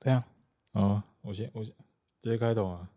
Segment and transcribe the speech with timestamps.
[0.00, 0.22] 这样？
[0.72, 1.74] 哦，我先我先
[2.20, 2.88] 直接开头啊！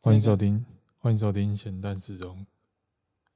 [0.00, 0.64] 欢迎收听，
[0.98, 2.46] 欢迎收听咸蛋时钟。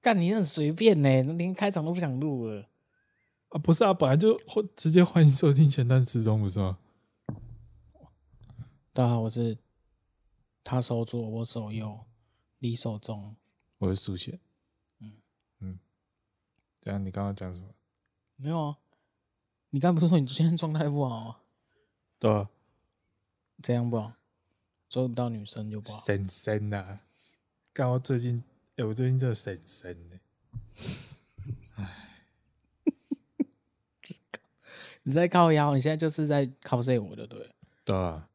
[0.01, 2.71] 干你很随便呢，连开场都不想录了
[3.51, 3.59] 啊？
[3.59, 4.41] 不是啊，本来就
[4.75, 6.79] 直接欢迎收听咸蛋时钟，不是吗？
[8.95, 9.59] 大家好，我是
[10.65, 12.07] 他手左，我手右，
[12.61, 13.37] 你手中，
[13.77, 14.41] 我是苏贤。
[15.01, 15.13] 嗯
[15.61, 15.79] 嗯，
[16.81, 17.75] 这样你刚刚讲什么？
[18.37, 18.79] 没有啊，
[19.69, 21.41] 你刚不是说你今天状态不好啊？
[22.19, 22.49] 对啊，
[23.63, 24.15] 这样不好，
[24.89, 26.05] 追不到女生就不好。
[26.05, 26.99] 神神呐！
[27.73, 30.21] 刚好最近，哎、欸，我最近真的神神呢。
[31.77, 32.17] 哎，
[35.05, 37.55] 你在靠腰，你现在就是在靠睡我的，对？
[37.85, 38.29] 对啊，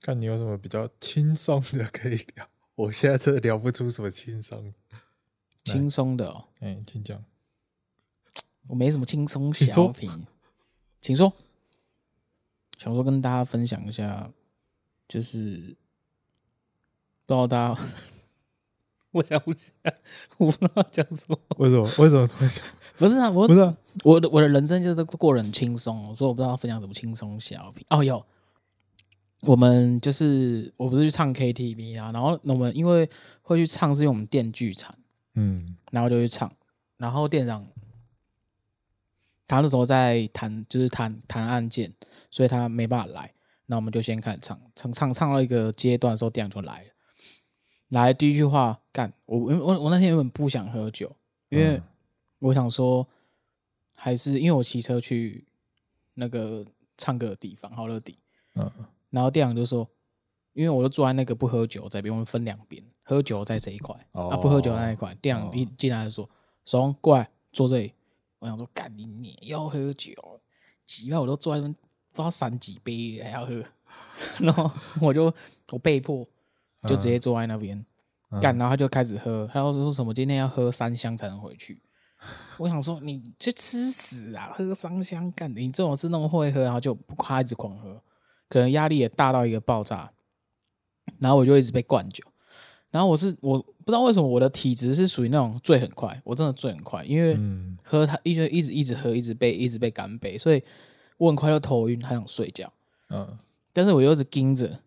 [0.00, 2.48] 看你有什么比较轻松的可以聊。
[2.76, 4.72] 我现在真的聊不出什么轻松。
[5.64, 7.24] 轻松的哦，哎、欸，请讲。
[8.68, 10.26] 我没什么轻松小品，
[11.00, 11.32] 请说。
[12.76, 14.30] 想说跟大家分享一下，
[15.08, 15.76] 就是
[17.24, 17.80] 不知道大家，
[19.12, 19.98] 我想不起来，
[20.36, 21.38] 我不知道讲什么。
[21.56, 21.84] 为什么？
[21.98, 22.64] 为什么突然想？
[22.98, 27.84] 不是啊，我不是、啊、我的我的人生就是过得很轻松，所以我不知道分享什么轻松小品。
[27.90, 28.24] 哦，有，
[29.40, 33.08] 我们就是我不是去唱 KTV 啊，然后我们因为
[33.42, 34.94] 会去唱，是因为我们店聚餐，
[35.34, 36.52] 嗯，然后就去唱，
[36.98, 37.66] 然后店长。
[39.46, 41.92] 他那时候在谈，就是谈谈案件，
[42.30, 43.32] 所以他没办法来。
[43.66, 46.88] 那我们就先开始唱，唱唱唱到一个阶段的时候，店长就来了。
[47.90, 51.14] 来第一句话，干我我我我那天原本不想喝酒，
[51.48, 51.80] 因为
[52.40, 53.06] 我想说，
[53.94, 55.46] 还是因为我骑车去
[56.14, 56.64] 那个
[56.96, 58.18] 唱歌的地方，好乐迪。
[58.54, 58.70] 嗯。
[59.10, 59.88] 然后店长就说，
[60.52, 65.14] 因为我都坐在那个不喝酒这边，我们分两边，喝酒在这一块，啊不喝酒那一块。
[65.16, 66.28] 店长一进来就说
[66.64, 67.92] ：“怂过来坐这里。”
[68.38, 70.12] 我想说，干你你要喝酒，
[70.86, 73.64] 几杯我都坐在那，不知道三几杯还要喝，
[74.40, 74.70] 然后
[75.00, 75.32] 我就
[75.70, 76.26] 我被迫
[76.86, 77.84] 就直接坐在那边
[78.40, 81.80] 干，然后他就开始喝，他说什么今天要喝三箱才能回去。
[82.58, 88.02] 我想说你去吃屎啊，喝三箱干，你这种是那么会喝，然后就不夸一直狂喝，
[88.48, 90.12] 可能压力也大到一个爆炸，
[91.20, 92.24] 然后我就一直被灌酒。
[92.96, 97.38] 然后我是我不知道为什么我的体质是属于那种醉很快，我真的醉很快，因为
[97.82, 100.62] 喝它一直一直一直喝，一直被一直被干杯，所以
[101.18, 102.72] 我很快就头晕，还想睡觉。
[103.10, 103.38] 嗯，
[103.74, 104.78] 但是我又是盯着，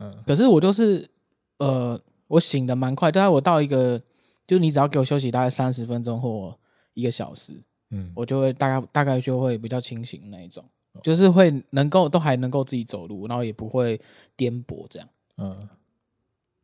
[0.00, 1.08] 嗯，可是我就是
[1.56, 1.98] 呃，
[2.28, 3.98] 我醒的蛮快，大概我到一个，
[4.46, 6.54] 就你只要给我休息大概三十分钟或
[6.92, 7.54] 一个小时，
[7.92, 10.62] 嗯，我就会大概大概就会比较清醒那一种，
[11.02, 13.98] 就是会能够都还能够自己走路，然后也不会
[14.36, 15.08] 颠簸这样，
[15.38, 15.66] 嗯。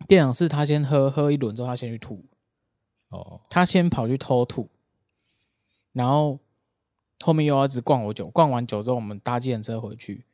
[0.09, 2.25] 店长是他先喝喝一轮之后，他先去吐，
[3.11, 4.69] 哦，他先跑去偷吐，
[5.93, 6.39] 然后
[7.21, 10.25] 后面又要一直灌我酒，灌完酒之后，我们搭计程车回去，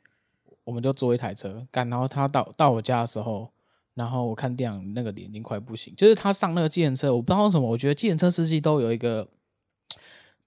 [0.64, 3.50] 我们就坐一台车干，然后他到到我家的时候，
[3.94, 9.24] 然后我看店长那个脸已经快不行，就是他上那个计程车，我不知道为什么，我觉得计程车司机都有一个，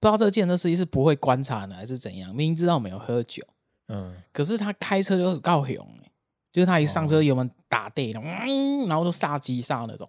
[0.00, 3.44] 不知道这个计程车司机是不会观察呢，还是怎样，明明知道我没有喝酒，
[3.88, 5.86] 嗯，可是他开车就告雄。
[6.52, 10.08] 就是他一上车油门打地，嗯，然后就煞机煞那种。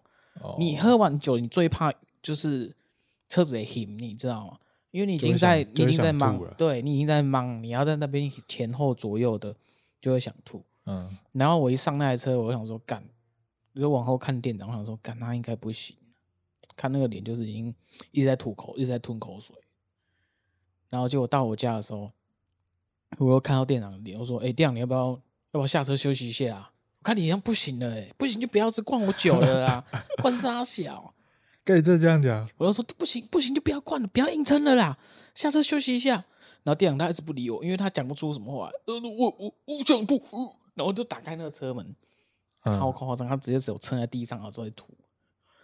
[0.58, 1.94] 你喝完酒，你最怕
[2.24, 2.76] 就是
[3.30, 4.58] 车子也停，你知道吗？
[4.90, 9.56] 因为你已经在，你已经在忙，对你已经在忙，你要在那边前后左右的，
[10.02, 10.64] 就会想吐。
[10.86, 11.16] 嗯。
[11.34, 13.04] 然后我一上那台车，我就想说干，
[13.76, 15.96] 就往后看店长，我想说干，那应该不行。
[16.76, 17.74] 看那个脸，就是已经
[18.12, 19.56] 一直在吐口，一直在吞口水。
[20.90, 22.12] 然后结果到我家的时候，
[23.18, 26.72] 我又看到店长的脸，我说：“哎，店长，你要不要？”要不要下车休息一下啊？
[27.00, 29.84] 我看你这样不行了，欸，不行就不要再灌我酒了啊！
[30.22, 31.14] 灌沙小？
[31.66, 32.48] 可以这样讲？
[32.58, 34.98] 我就说不行，不行就不要灌了，不要硬撑了啦！
[35.36, 36.24] 下车休息一下。
[36.64, 38.70] 然后店长他一直不理我，因为他讲不出什么话。
[38.86, 41.96] 呃，我我我想吐，呃，然后就打开那个车门，
[42.64, 44.88] 超夸张，他直接手撑在地上，然后在吐。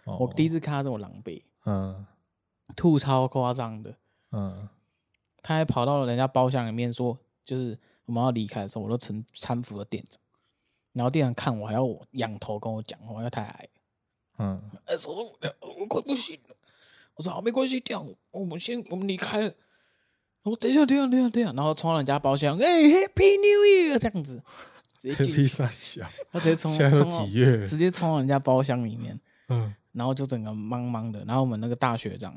[0.04, 2.04] 我第一次看他这么狼狈，嗯，
[2.74, 3.94] 吐超夸张的，
[4.32, 4.68] 嗯，
[5.40, 7.78] 他还跑到了人家包厢里面说，就是。
[8.08, 10.18] 我们要离开的时候，我都成搀扶了店长，
[10.94, 13.68] 然后店长看我还要我仰头跟我讲话，因为太矮。
[14.38, 16.56] 嗯，哎，手动，我快不行了。
[17.16, 19.54] 我说好，没关系，这样我们先我们离开了。
[20.44, 24.42] 我等一下，等一下，等一下，等一下，然后冲到人家包厢，哎，Happy New Year 这样子，
[24.98, 25.48] 直接进去，
[26.32, 27.66] 他直接冲，现在几月？
[27.66, 32.34] 直接冲到人家包厢里面，嗯，然后就整个茫茫的，然后我们那个大学长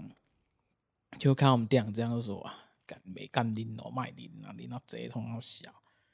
[1.18, 2.58] 就看我们店长这样就说啊。
[3.04, 5.70] 没干拎哦，卖拎啊，拎到贼痛小，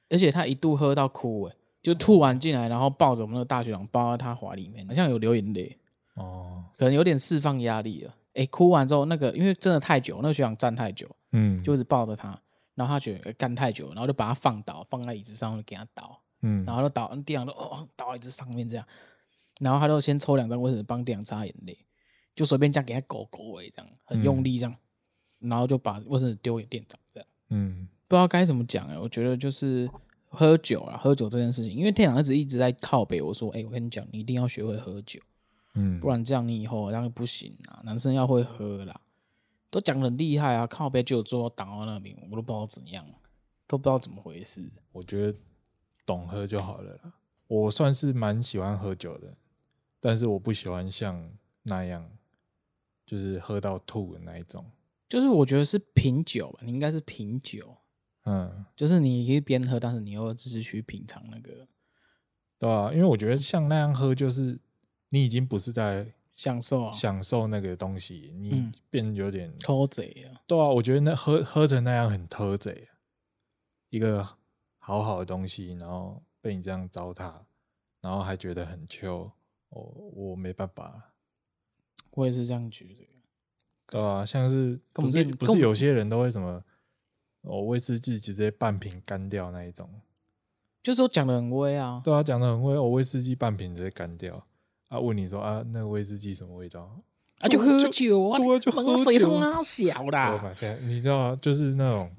[0.10, 5.78] 而且他一度喝到哭哎，就吐完进来，然后抱着我们那个大学长，抱在他怀里面，好像有流眼泪
[6.16, 8.14] 哦，可能有点释放压力了。
[8.34, 12.40] 哎，哭完之后，那个因为真的太久，那个学长站太久，嗯，就一直抱着他，
[12.76, 18.86] 然后他觉得干太久，然后就把他放倒，放在椅子上，就给他倒，嗯，然后就倒，店长就哦倒椅子上面这样，
[19.60, 21.76] 然后他就先抽两张卫生纸帮店长擦眼泪，
[22.36, 24.78] 就随便这样给他狗狗哎，这样很用力这样，嗯、
[25.40, 29.90] 然后就把卫生纸丢给店长这样，嗯，不知道该怎么讲哎，我觉得就是
[30.28, 35.20] 喝酒啊，喝酒这件事情，因为店长一直一直在靠北我说，哎，我跟你讲，你一定要学会喝酒，
[35.76, 39.00] 嗯，不然这样你以后这样不行啊，男生要会喝啦。
[39.70, 40.66] 都讲得很厉害啊！
[40.66, 43.06] 靠北就最后挡到那边，我都不知道怎样，
[43.68, 44.66] 都不知道怎么回事。
[44.94, 45.38] 我觉得
[46.06, 47.14] 懂喝就好了啦。
[47.48, 49.36] 我算是蛮喜欢喝酒的，
[50.00, 51.30] 但是我不喜欢像
[51.64, 52.10] 那样，
[53.06, 54.64] 就是喝到吐的那一种。
[55.08, 57.78] 就是我觉得是品酒吧，你应该是品酒。
[58.24, 61.68] 嗯，就是你一边喝，但是你又只是去品尝那个，
[62.60, 64.60] 对啊，因为我觉得像那样喝，就是
[65.10, 66.14] 你已经不是在。
[66.38, 70.38] 享受啊，享受那个东西，你变有点偷贼啊！
[70.46, 72.90] 对啊，我觉得那喝喝成那样很偷贼，
[73.90, 74.24] 一个
[74.78, 77.42] 好好的东西，然后被你这样糟蹋，
[78.04, 79.32] 然后还觉得很糗，
[79.70, 81.16] 我我没办法，
[82.12, 83.08] 我也是这样觉得，
[83.90, 86.64] 对啊，像是不是不是有些人都会什么，
[87.42, 89.90] 哦，威士忌直接半瓶干掉那一种，
[90.84, 94.46] 就是我讲的很威啊，对啊，讲的很威，我威士忌半瓶直接干掉。
[94.90, 94.98] 啊！
[94.98, 96.90] 问你说啊，那个威士忌什么味道？
[97.40, 99.04] 啊，就喝酒啊，对，就喝酒。
[99.04, 100.78] 嘴从哪小的？
[100.84, 101.36] 你知道吗？
[101.42, 102.10] 就是那种，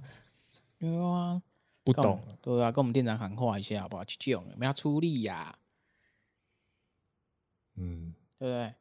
[0.79, 1.41] 对啊，
[1.83, 4.05] 不懂，对啊，跟我们店长喊话一下好不好？
[4.05, 5.57] 去救，我们要出力呀。
[7.77, 8.75] 嗯，对不对？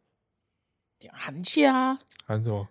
[1.11, 2.67] 喊一下，喊什么？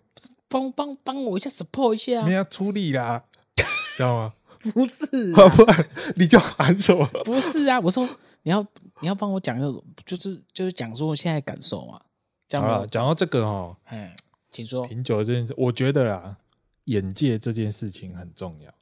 [0.49, 2.27] 帮帮帮我一下，support 一下。
[2.27, 3.25] 你要出力啦，
[3.97, 4.35] 知道吗？
[4.75, 7.07] 不是， 不然你就喊什么？
[7.25, 8.09] 不是啊，我说
[8.43, 8.67] 你要。
[9.03, 12.01] 你要帮我讲那种，就是就是讲说现在感受嘛。
[12.49, 14.11] 讲讲到这个哦，嗯，
[14.49, 14.87] 请说。
[14.87, 16.39] 品酒这件事，我觉得啦，
[16.85, 18.73] 眼界这件事情很重要。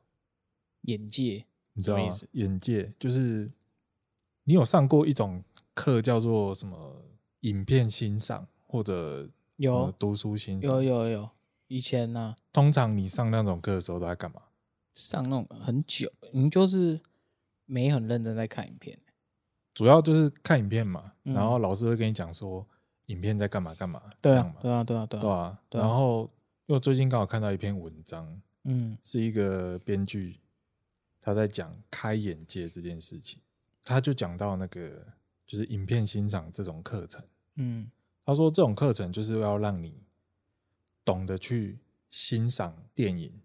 [0.82, 2.14] 眼界，你知道吗？
[2.30, 3.50] 眼界就是
[4.44, 5.42] 你有上过一种
[5.74, 7.02] 课叫做什么
[7.40, 10.72] 影片欣赏或者有读书欣赏？
[10.72, 11.30] 有有有。
[11.68, 14.42] 以前呢、啊，通常你上那种课的时候都在干嘛？
[14.92, 17.00] 上那种很久，你就是
[17.66, 18.98] 没很认真在看影片。
[19.72, 22.66] 主要就是看影片嘛，嗯、然后老师会跟你讲说
[23.06, 25.86] 影片在干嘛干嘛，对啊，对啊，对啊，对啊，对啊。
[25.86, 26.28] 然后
[26.66, 30.40] 因为最近刚好看到一篇文章，嗯，是一个编剧
[31.20, 33.40] 他在讲开眼界这件事情，
[33.84, 35.06] 他就讲到那个
[35.46, 37.22] 就是影片欣赏这种课程，
[37.54, 37.88] 嗯，
[38.24, 40.02] 他说这种课程就是要让你
[41.04, 41.78] 懂得去
[42.10, 43.40] 欣赏电影，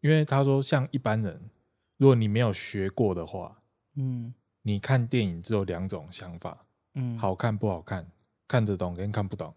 [0.00, 1.50] 因为他说像一般人，
[1.96, 3.62] 如果你没有学过的话，
[3.94, 4.34] 嗯。
[4.66, 6.64] 你看电影只有两种想法，
[6.94, 8.10] 嗯，好看不好看，
[8.48, 9.54] 看得懂跟看不懂，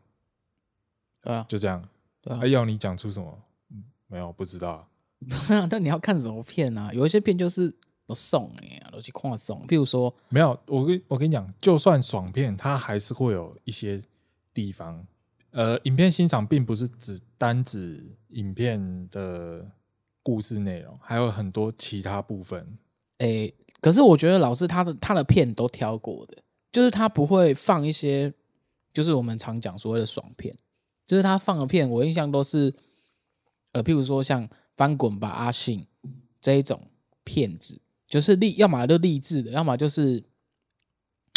[1.22, 1.82] 对啊，就这样，
[2.20, 2.42] 对啊。
[2.44, 3.42] 哎，要你讲出什么？
[4.08, 4.90] 没有，不知道。
[5.30, 6.92] 不是啊，但你要看什么片啊？
[6.94, 7.74] 有一些片就是
[8.08, 9.68] 不爽哎，都去看送。
[9.68, 14.02] 譬如说，没有，我跟我跟你讲，就算爽片，它还是会有一些
[14.52, 15.06] 地方，
[15.52, 19.70] 呃，影片欣赏并不是只单指影片的
[20.24, 22.78] 故事内容，还有很多其他部分，
[23.20, 23.52] 哎。
[23.80, 26.36] 可是我觉得老师他的他的片都挑过的，
[26.72, 28.34] 就是他不会放一些，
[28.92, 30.58] 就是我们常讲所谓的爽片，
[31.06, 32.74] 就是他放的片，我印象都是，
[33.74, 35.82] 呃，譬如说像《翻滚吧，阿信》
[36.42, 36.82] 这一种
[37.24, 40.24] 片子，就是励，要么就励志的，要么就是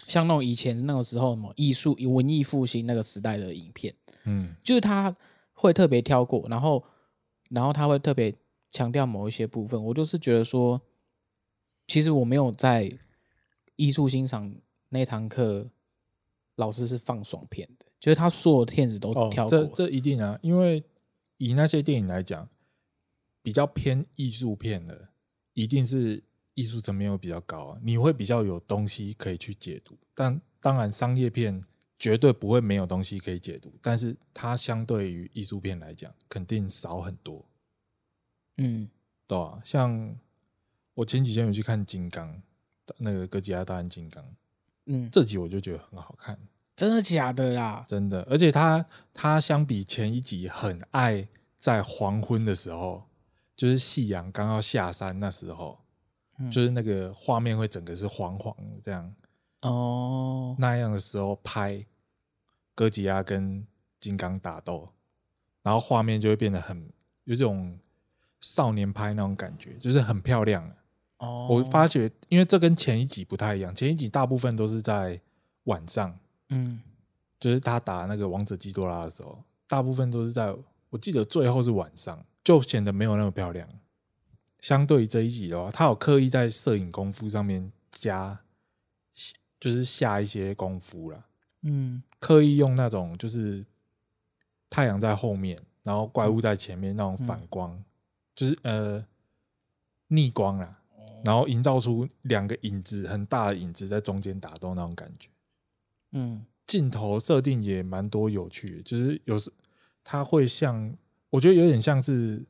[0.07, 5.15] 像那种以前那个时候什么艺术文艺复兴那个时代的影片，嗯，就是他
[5.53, 6.85] 会特别挑过，然后
[7.49, 8.35] 然后他会特别
[8.71, 10.81] 强调某一些部分，我就是觉得说。
[11.89, 12.97] 其实我没有在
[13.75, 14.55] 艺术欣赏
[14.91, 15.69] 那堂课，
[16.55, 19.43] 老师是放爽片的，就是他所有片子都挑过。
[19.43, 20.85] 哦，这这一定啊，因为
[21.39, 22.49] 以那些电影来讲，
[23.43, 25.09] 比较偏艺术片的，
[25.53, 26.23] 一定是
[26.55, 29.99] 艺术层面会比较高啊，你会比较有东西可以去解读。
[30.15, 31.65] 但当然，商业片
[31.99, 37.45] 绝对不会没有东西可以解读，但是它相对于艺术片来讲，肯定少很多。
[38.57, 38.89] 嗯，
[39.27, 40.17] 对啊，像。
[40.95, 42.35] 我前几天有去看《金刚》，
[42.99, 44.23] 那个哥吉拉大战金刚，
[44.87, 46.39] 嗯，这集我就觉得很好看，
[46.77, 47.87] 真的假的啦？
[47.89, 51.27] 真的，而且他他相比前一集很爱
[51.59, 53.05] 在黄昏的时候，
[53.57, 55.80] 就是夕阳刚要下山那时候，
[56.41, 59.15] 嗯，就是那个画面会整个是黄黄的这样，
[59.63, 61.87] 哦，那样的时候拍
[62.75, 63.67] 哥吉拉跟
[63.99, 64.89] 金刚打斗，
[65.63, 66.91] 然后画面就会变得很
[67.25, 67.79] 有这种
[68.41, 70.69] 少年拍那种感觉，就是很漂亮。
[71.19, 75.21] 哦，我发觉，因为这跟前一集不太一样，前一集大部分都是在
[75.65, 76.19] 晚上，
[76.49, 76.81] 嗯，
[77.39, 80.57] 就是他打那个王者基多拉的时候，大部分都是在，
[80.89, 83.69] 我记得最后是晚上，就显得没有那么漂亮。
[84.61, 88.41] 相对于这一集的话，他有刻意在摄影功夫上面加，
[89.59, 91.27] 就是下一些功夫了。
[91.63, 93.65] 嗯，刻意用那种就是
[94.69, 97.85] 太阳在后面，然后怪物在前面那种反光，嗯、
[98.35, 99.07] 就是呃
[100.09, 100.81] 逆光啦，
[101.25, 105.29] 然后营造出两个影子很大的影子在中间打斗那种感觉。
[106.13, 109.53] 嗯，镜头设定也蛮多有趣的，就是有时
[110.03, 110.97] 它会像，
[111.31, 112.45] 我觉得有点像是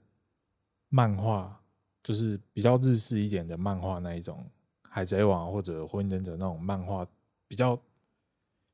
[0.88, 1.59] 漫画，
[2.02, 4.44] 就是比较日式一点的漫画那一种，
[4.88, 7.06] 海贼王或者火影忍者那种漫画，
[7.46, 7.80] 比较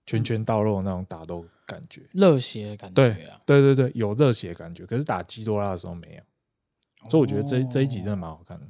[0.06, 8.66] 拳拳到肉那种打斗感觉，热血的感觉啊，对对对对，有热血的感觉，可是打基多拉的时候没有，所以我觉得这这一集真的蛮好看的。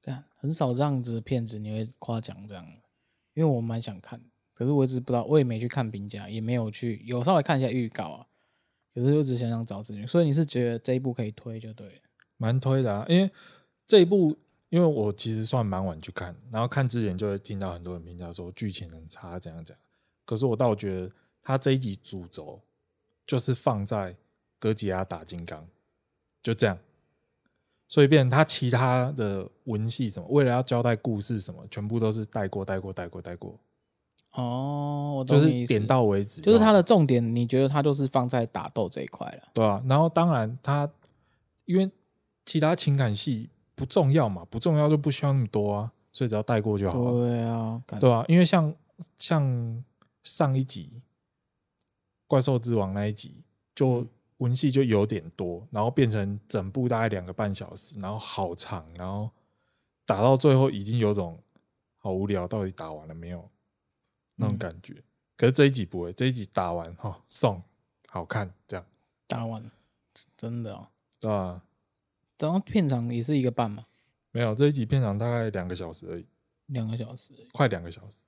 [0.00, 2.64] 看、哦，很少这样子的片子你会夸奖这样，
[3.34, 4.20] 因为我蛮想看。
[4.54, 8.26] 可是我一直不知道，我也没去看评价，也没有去有稍微看一下预告啊。
[8.92, 12.00] 有时候只想想找资源，所以你是觉得这一部可以推就对了，
[12.36, 13.06] 蛮推的啊。
[13.08, 13.30] 因为
[13.92, 14.34] 这一部，
[14.70, 19.82] 因为我其实算蛮晚去看，然后看之前就会听到很多人评价说剧情很差，怎样怎样。
[20.24, 22.58] 可是我倒觉得他这一集主轴
[23.26, 24.16] 就是放在
[24.58, 25.68] 哥吉拉打金刚，
[26.42, 26.78] 就这样。
[27.86, 33.60] 所以变成他其他的文戏什么，为了要交代故事什么，全部都是带过带过带过带过。
[34.30, 39.48] 哦，我就是点到为止，就是它的重点，你觉得它就是放在打斗这一块了？
[39.52, 40.90] 对啊，然后当然它
[41.66, 41.90] 因为
[42.46, 47.10] 其他情感戏不重要嘛，不重要就不需要那么多啊，所以只要带过就好了。
[47.12, 48.74] 对啊，对啊，因为像
[49.16, 49.84] 像
[50.22, 51.02] 上一集
[52.26, 53.42] 怪兽之王那一集，
[53.74, 54.06] 就
[54.38, 59.30] 文戏就有点多，然后变成整部大概两个半小时，然后好长，然后
[60.04, 61.38] 打到最后已经有种
[61.98, 63.48] 好无聊，到底打完了没有？
[64.36, 65.04] 那种感觉，嗯、
[65.36, 67.62] 可是这一集不会，这一集打完哈、哦、送，
[68.08, 68.84] 好看这样。
[69.28, 69.70] 打完，
[70.36, 70.88] 真的哦。
[71.20, 71.62] 对啊，
[72.48, 73.84] 然后片长也是一个半嘛？
[74.30, 76.26] 没有，这一集片长大概两个小时而已。
[76.66, 78.18] 两个小时，快两个小时，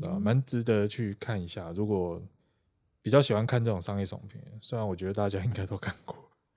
[0.00, 1.70] 对啊，蛮值得去看一下。
[1.72, 2.20] 如果
[3.00, 6.16] 比较喜欢看这种商业爽片，虽然我觉得大家应该都看过。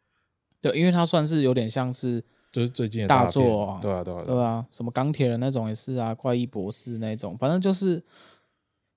[0.62, 2.24] 对，因为它算是有点像是。
[2.50, 8.02] 就是最近的大，大作啊，对啊，对啊，对啊，什么钢铁人那种也是啊，怪异博士那种，反正就是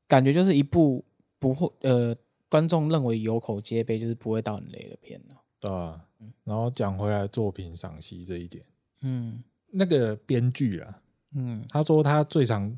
[0.06, 1.04] 感觉就是一部
[1.38, 2.16] 不会呃，
[2.48, 5.42] 观众认为有口皆碑，就是不会到很雷的片啊。
[5.58, 6.06] 对啊，
[6.44, 8.64] 然后讲回来作品赏析这一点，
[9.02, 11.02] 嗯，那个编剧啊，
[11.34, 12.76] 嗯，他说他最常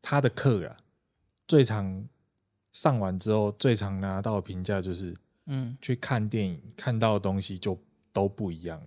[0.00, 0.76] 他的课啊，
[1.46, 2.06] 最常
[2.72, 5.14] 上完之后最常拿到的评价就是，
[5.46, 7.78] 嗯，去看电影看到的东西就
[8.12, 8.82] 都不一样。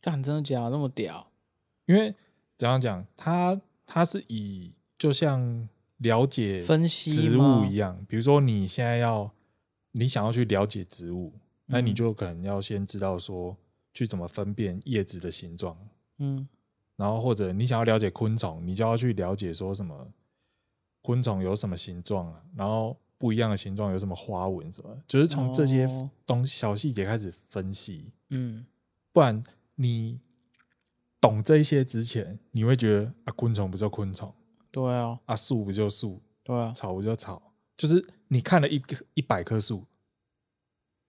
[0.00, 1.30] 干，真的假的那么屌？
[1.86, 2.14] 因为
[2.56, 9.32] 怎样讲，他他是以就像了解分析植物一样，比如说你现在要
[9.92, 11.32] 你想要去了解植物，
[11.68, 13.56] 那你就可能要先知道说
[13.92, 15.78] 去怎么分辨叶子的形状，
[16.18, 16.48] 嗯，
[16.96, 20.08] 然后或者你想要了解昆虫，你就要去了解说什么
[21.02, 25.88] 昆虫有什么形状啊，然后不一样的形状有什么花纹什么，就是从这些
[26.26, 28.66] 东小细节开始分析，嗯，
[29.12, 29.44] 不然。
[29.80, 30.18] 你
[31.20, 34.34] 懂这些之前，你会觉得啊，昆虫不就昆虫？
[34.72, 36.20] 对啊，啊，树不就树？
[36.42, 37.40] 对啊，草不就草？
[37.76, 38.82] 就是你看了一
[39.14, 39.84] 一百棵树，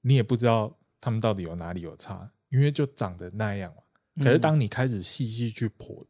[0.01, 3.83] 你也不知道他们到底有哪里有差，因为就长得那样嘛。
[4.23, 6.05] 可是当你开始细细去剖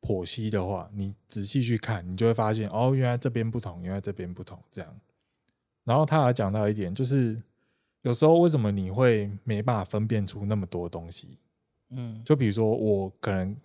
[0.00, 5.00] 剖析的话，你仔细去看，你就会发现哦，原来这边不同，原来这边不同，这样。
[5.84, 7.42] 然后他还讲到一点，就是
[8.02, 11.38] 有时候为什么你会没办法分辨出那么多东西？
[11.90, 13.56] 嗯，就比如说，我可能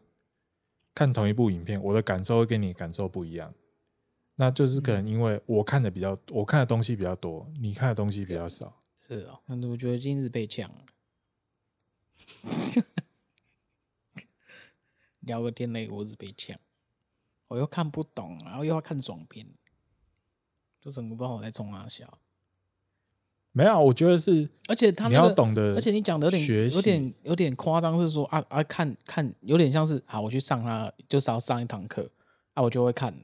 [0.93, 3.53] 看同一部影片，我的感受会跟你感受不一样。
[4.35, 8.80] 那就是可能因为我看的比较，我看的东西比较多，你看的东西比较少。
[9.03, 10.85] 是啊，那我觉得今日被呛了。
[15.21, 16.55] 聊个天嘞，我是被呛，
[17.47, 19.47] 我又看不懂，然后又要看爽片，
[20.79, 22.19] 就什么不知道我在冲啊笑。
[23.51, 32.11] 没有，我觉得是，而且他、那个、你要懂得，而且你讲的有点有点有点夸张，是说啊啊看看有点像是啊，我去上他就是要上一堂课
[32.53, 33.19] 啊，我就会看，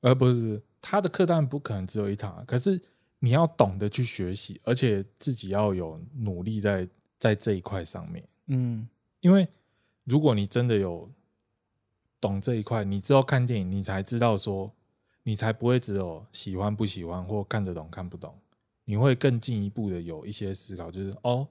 [0.00, 2.82] 而不是他的课当然不可能只有一堂，可是
[3.24, 6.88] 你要懂得去学习，而且自己要有努力在
[7.20, 8.88] 在这一块上面，嗯，
[9.20, 9.46] 因为
[10.02, 11.08] 如果你真的有
[12.20, 14.72] 懂这一块，你之后看电影，你才知道说，
[15.22, 18.34] 你才不会只有喜欢不喜欢或看得懂看不懂。
[18.84, 21.46] 你会更进一步的有一些思考，就是哦，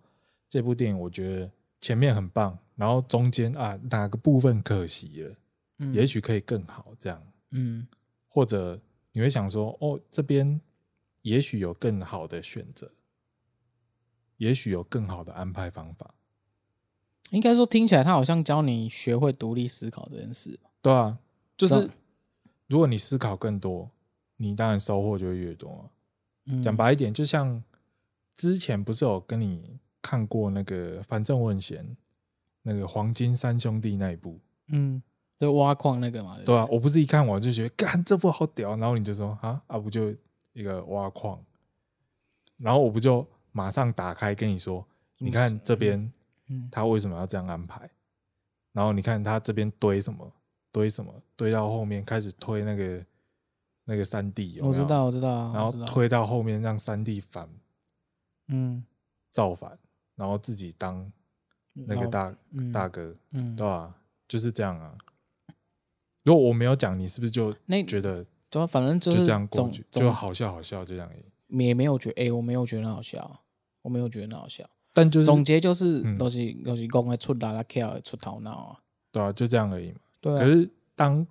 [0.49, 1.49] 这部电影我觉得
[1.79, 5.35] 前面很棒，然后中间啊哪个部分可惜了，
[5.77, 7.87] 嗯，也许可以更好这样，嗯，
[8.27, 8.77] 或者
[9.13, 10.59] 你会想说哦，这边
[11.21, 12.91] 也许有更好的选择，
[14.37, 16.13] 也许有更好的安排方法。
[17.29, 20.59] 应该说听起来他好像教你学会独立思考这件事。
[20.81, 21.17] 对啊，
[21.55, 21.89] 就是
[22.67, 23.89] 如果你思考更多，
[24.37, 25.89] 你当然收获就会越多。
[26.45, 27.63] 嗯，讲白一点，就像
[28.35, 31.95] 之前不是有跟你看过那个，反正我很闲，
[32.63, 35.01] 那个黄金三兄弟那一部，嗯，
[35.39, 36.35] 就挖矿那个嘛。
[36.37, 40.13] 对，对啊，我不是一看我就觉得，干这部好屌，然后你就说啊啊，不就
[40.53, 41.43] 一个挖矿，
[42.57, 44.85] 然后我不就马上打开跟你说，
[45.17, 46.11] 你看这边。
[46.69, 47.89] 他为什么要这样安排？
[48.73, 50.29] 然后你看他这边堆什么，
[50.69, 53.05] 堆什么，堆到后面开始推那个
[53.85, 55.53] 那个三 D，，我知道，我知道。
[55.53, 57.47] 然后推到后面让三 D 反，
[58.49, 58.83] 嗯，
[59.31, 59.79] 造反，
[60.15, 61.09] 然后自己当
[61.71, 62.35] 那个大
[62.73, 63.95] 大哥，嗯，对吧？
[64.27, 64.97] 就是这样啊。
[66.23, 68.25] 如果我没有讲，你是不是就那觉得？
[68.51, 71.09] 就反正就是这样过去，就好笑，好笑，就这样。
[71.47, 73.39] 也没有觉得，哎，我没有觉得很好笑，
[73.81, 74.69] 我没有觉得很好笑。
[74.93, 78.79] 但就是总结就是，都是都是讲会出大家跳出头脑啊，
[79.11, 79.99] 对啊，就这样而已嘛。
[80.19, 80.35] 对。
[80.37, 81.25] 可是当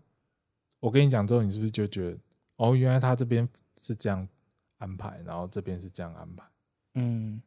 [0.81, 2.17] 我跟你讲之后，你是不是就觉得，
[2.57, 3.47] 哦，原来他这边
[3.81, 4.27] 是这样
[4.79, 6.45] 安排，然后这边是这样安排？
[6.95, 7.43] 嗯，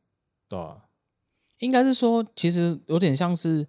[0.48, 0.86] 对啊。
[1.60, 3.68] 应该是说，其实有点像是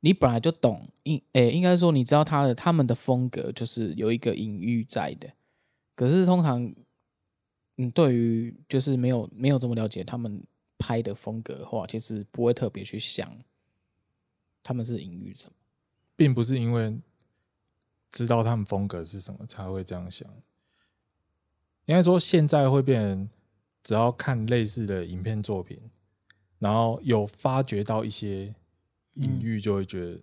[0.00, 5.30] 你本来就懂，应诶，应该说你知道他的他们的风格就是有一个隐喻在的。
[5.94, 6.74] 可是通常，
[7.76, 10.42] 嗯，对于就是没有没有这么了解他们。
[10.82, 13.36] 拍的风格的话，其实不会特别去想
[14.62, 15.52] 他们是隐喻什么，
[16.16, 16.98] 并不是因为
[18.10, 20.26] 知道他们风格是什么才会这样想。
[21.84, 23.28] 应该说，现在会变
[23.82, 25.78] 只要看类似的影片作品，
[26.58, 28.54] 然后有发掘到一些
[29.20, 30.22] 隐喻，就会觉得，嗯、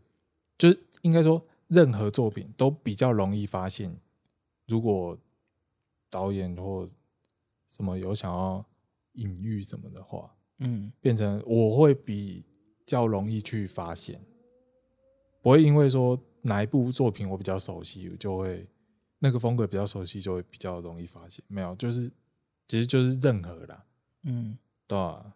[0.58, 3.96] 就是应该说，任何作品都比较容易发现。
[4.68, 5.18] 如果
[6.10, 6.88] 导演或
[7.70, 8.66] 什么有想要
[9.14, 10.34] 隐喻什么的话。
[10.60, 12.44] 嗯，变成我会比
[12.84, 14.20] 较容易去发现，
[15.40, 18.68] 不会因为说哪一部作品我比较熟悉，我就会
[19.20, 21.46] 那个风格比较熟悉，就会比较容易发现。
[21.48, 22.12] 没有，就是
[22.68, 23.86] 其实就是任何啦，
[24.24, 25.36] 嗯，对吧？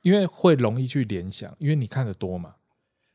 [0.00, 2.56] 因为会容易去联想，因为你看的多嘛，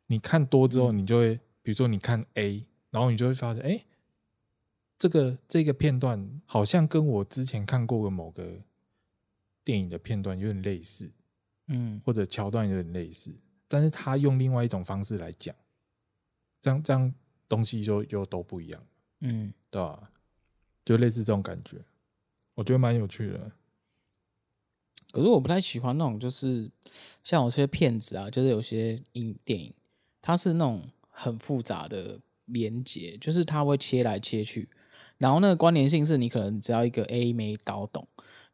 [0.08, 3.86] 你看多之后，你就会，比如说你看 A，然后你就会发现，哎，
[5.00, 8.62] 这个这个片段好像跟我之前看过的某个
[9.64, 11.12] 电影的片段有点类似。
[11.70, 13.30] 嗯，或者桥段有点类似，
[13.68, 15.54] 但是他用另外一种方式来讲，
[16.62, 17.14] 这样这样
[17.50, 18.82] 东西就又都不一样，
[19.20, 20.10] 嗯，对吧？
[20.86, 21.78] 就类似这种感觉，
[22.54, 23.52] 我觉得蛮有趣的。
[25.12, 26.72] 可是我不太喜欢那种，就是
[27.22, 29.74] 像有些骗子啊，就是有些影电影，
[30.28, 34.68] 它是那种很复杂的连接，就是它会切来切去，
[35.18, 38.06] 然后那个关联性是你可能只要一个 A 没搞懂。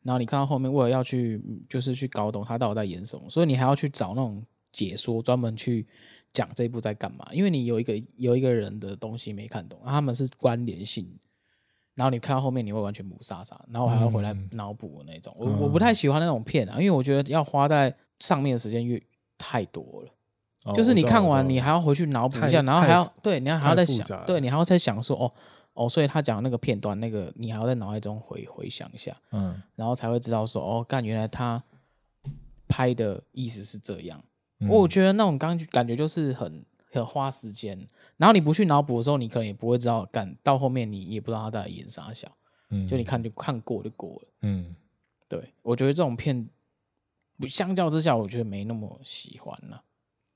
[0.03, 5.88] 然后你看到后面，为了要去，就是去搞懂它到底在演什么，所以你还要去找那种解说，专门去
[6.31, 7.27] 讲这一部在干嘛。
[7.33, 11.12] 因为你有一个有一个人的东西没看懂，他们是关联性。
[11.95, 15.36] 然后你看到后面，你会完全雾煞煞，然后还要回来脑补的那种。
[15.39, 19.01] 嗯、我我不太喜欢那种片啊，因为我觉得要花在上面的时间越
[19.39, 20.12] 太多了。
[20.65, 25.32] 哦、就是你看完，你还要回去脑补一下，然后还要对，你要还要再想，对你还要再想说哦。
[25.76, 31.63] 哦，所以他讲那个片段，那个你还要在脑海中回回想一下，嗯，然后才会知道说，哦，干，原来他
[32.67, 34.23] 拍的意思是这样。
[34.60, 37.76] 嗯、我觉得那种刚感觉就是很很花时间，
[38.17, 42.32] 然后你不去脑补的时候，你可能也不会知道，干到后面你也不知道他在演啥小，
[42.69, 44.76] 嗯，就你看就看过就过了，嗯，
[45.28, 46.47] 对，我觉得这种片
[47.47, 49.82] 相较之下，我觉得没那么喜欢了。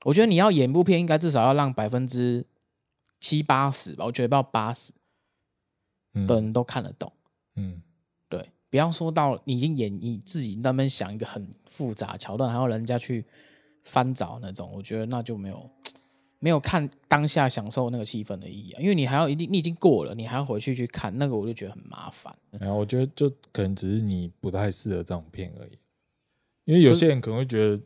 [0.08, 2.46] 我觉得你要演部片，应该至少要让百分之
[3.20, 4.92] 七八十吧，我觉得不要八十。
[6.26, 7.12] 的人都看得懂，
[7.54, 7.80] 嗯，
[8.28, 13.24] 对，不要说到你已经演你自己那边想一个很复杂桥段，还要人家去
[13.84, 15.70] 翻找那种，我觉得那就没有
[16.40, 22.36] 没有看当下享受那个气氛的意义啊，因为你还要一定你已经过了，你还要回去去看那个，我就觉得很麻烦。
[22.50, 25.78] 然后我觉得就可能只是你不太适合这种片而已，
[26.64, 27.80] 因为有些人可能会觉得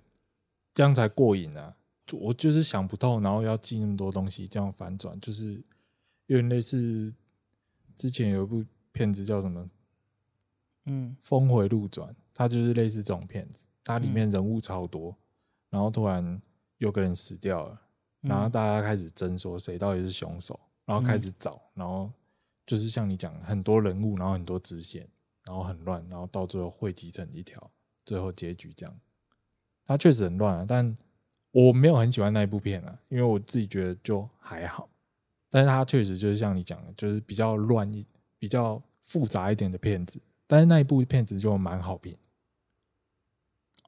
[0.72, 1.74] 这样才过瘾啊，
[2.12, 5.54] 我就是想不透，然后要记那么多东西，这样反转就是
[6.26, 7.12] 有点类似。
[7.96, 9.70] 之前有一部片子叫什么？
[10.86, 15.16] 嗯，峰回路转，它就是类似这种片子，它里面人物超多，嗯、
[15.70, 16.42] 然后突然
[16.78, 17.80] 有个人死掉了，
[18.22, 22.10] 然后大家开始争说谁到底是凶手，然后开始找，然后
[22.66, 25.06] 就是像你讲很多人物，然后很多支线，
[25.44, 27.70] 然后很乱，然后到最后汇集成一条，
[28.04, 29.00] 最后结局这样。
[29.86, 30.96] 它确实很乱啊，但
[31.52, 34.88] 我没有很喜欢那一部片啊，因为我自己觉得就还好。
[35.48, 38.04] 但是它确实就是像你讲的，就是比较乱一、
[38.38, 40.20] 比较复杂一点的片子。
[40.46, 42.16] 但是那一部片子就蛮好评，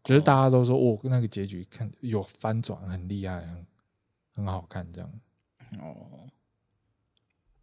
[0.03, 3.47] 就是大家都说哦，那个结局看有翻转，很厉害，
[4.35, 5.11] 很好看这样。
[5.81, 6.29] 哦，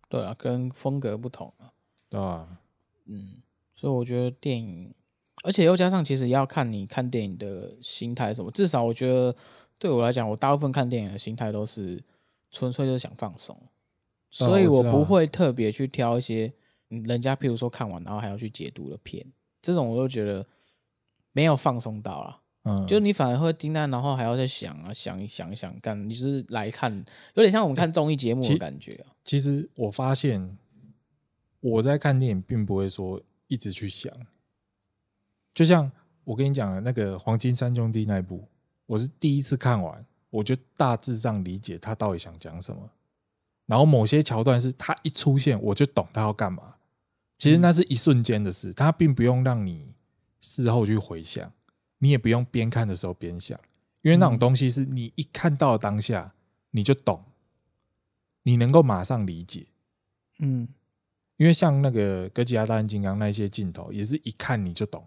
[0.10, 1.72] 对啊，跟风格不同啊。
[2.10, 2.60] 对啊，
[3.06, 3.36] 嗯，
[3.76, 4.94] 所以我觉得电影，
[5.44, 8.52] 而且又加上其实要看你看电影的心态什么。
[8.52, 9.36] 至少我觉得
[9.82, 12.00] 对我来讲，我大部分看电影的心态都是
[12.52, 13.60] 纯粹就是想放松，
[14.30, 16.54] 所以我不会特别去挑一些
[16.88, 19.26] 人家譬如说看完然后还要去解读的片，
[19.60, 20.46] 这种我就觉得
[21.32, 22.38] 没有放松到啦。
[22.66, 26.94] 嗯，就你反而会盯那，然后还要再想啊，想一想一想干，你是来看，
[27.34, 29.16] 有点像我们看综艺节目的感觉啊。
[29.24, 30.60] 其实我发现
[31.60, 34.14] 我在看电影，并不会说一直去想。
[35.56, 35.92] 就像
[36.24, 38.48] 我跟你讲的那个《黄金三兄弟》那一部，
[38.92, 42.90] 我是第一次看完，我就大致上理解他到底想讲什么。
[43.66, 46.76] 然后某些桥段是他一出现，我就懂他要干嘛。
[47.38, 49.94] 其实那是一瞬间的事，他并不用让你
[50.42, 51.54] 事后去回想。
[52.00, 53.58] 你也不用边看的时候边想，
[54.02, 56.34] 因为那种东西是你一看到当下
[56.72, 57.24] 你就懂，
[58.44, 59.68] 你能够马上理解。
[60.40, 60.68] 嗯，
[61.38, 65.06] 因为像那个哥吉拉大战金刚那些镜头，也是一看你就懂，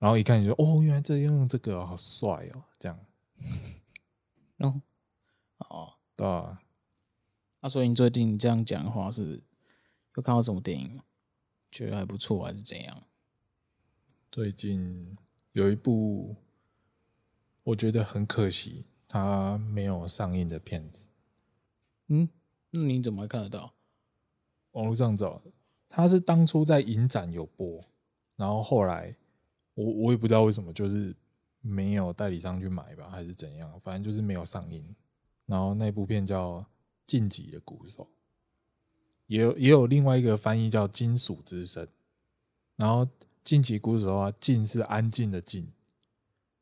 [0.00, 2.98] 然后一看你就说哦，原来这用这个好帅哦，这样。
[4.58, 4.82] 哦，
[5.58, 6.60] 哦，对啊。
[7.60, 9.40] 那所以你最近这样讲的话，是
[10.16, 11.04] 有看到什么电影吗？
[11.70, 13.04] 觉得还不错，还是怎样？
[14.32, 15.16] 最近。
[15.52, 16.36] 有一部
[17.64, 21.08] 我觉得很可惜，它没有上映的片子。
[22.06, 22.28] 嗯，
[22.70, 23.74] 那你怎么会看得到？
[24.70, 25.42] 网络上找，
[25.88, 27.84] 它是当初在影展有播，
[28.36, 29.16] 然后后来
[29.84, 31.14] 我我也不知道为什么，就是
[31.60, 34.94] 没有代理商去买吧，还是怎样，反正就是没有上映。
[35.46, 36.58] 然后那部片叫
[37.06, 38.04] 《晋级的鼓手》，
[39.26, 41.84] 也有也有另外一个翻译叫《金属之声》，
[42.76, 43.08] 然后。
[43.42, 45.66] 晋级鼓手的话，静是安静的静，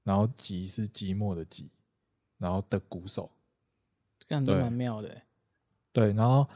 [0.05, 1.67] 然后寂是寂寞的寂，
[2.39, 3.29] 然后的鼓手，
[4.27, 5.23] 这样子蛮妙的。
[5.93, 6.49] 对，然后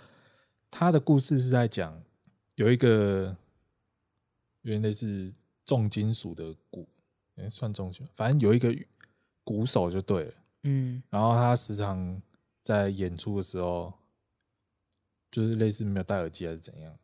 [0.70, 2.00] 他的故事是在讲
[2.54, 3.36] 有一个
[4.62, 5.34] 原来是
[5.72, 6.86] 重金属的鼓，
[7.36, 8.76] 哎，算重金属，反正有一个
[9.42, 10.34] 鼓手就对了。
[10.64, 12.20] 嗯，然后他时常
[12.62, 13.90] 在演出的时候，
[15.30, 16.94] 就是类似没有戴耳机还是怎样。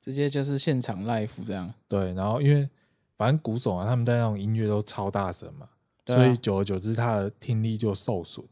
[0.00, 1.74] 直接就是现场 live 这样。
[1.86, 2.70] 对，然后因为
[3.18, 5.68] 反正鼓手啊，他们在那种音乐都超大声嘛，
[6.06, 8.46] 啊、所以久而久之，他的听力就受损。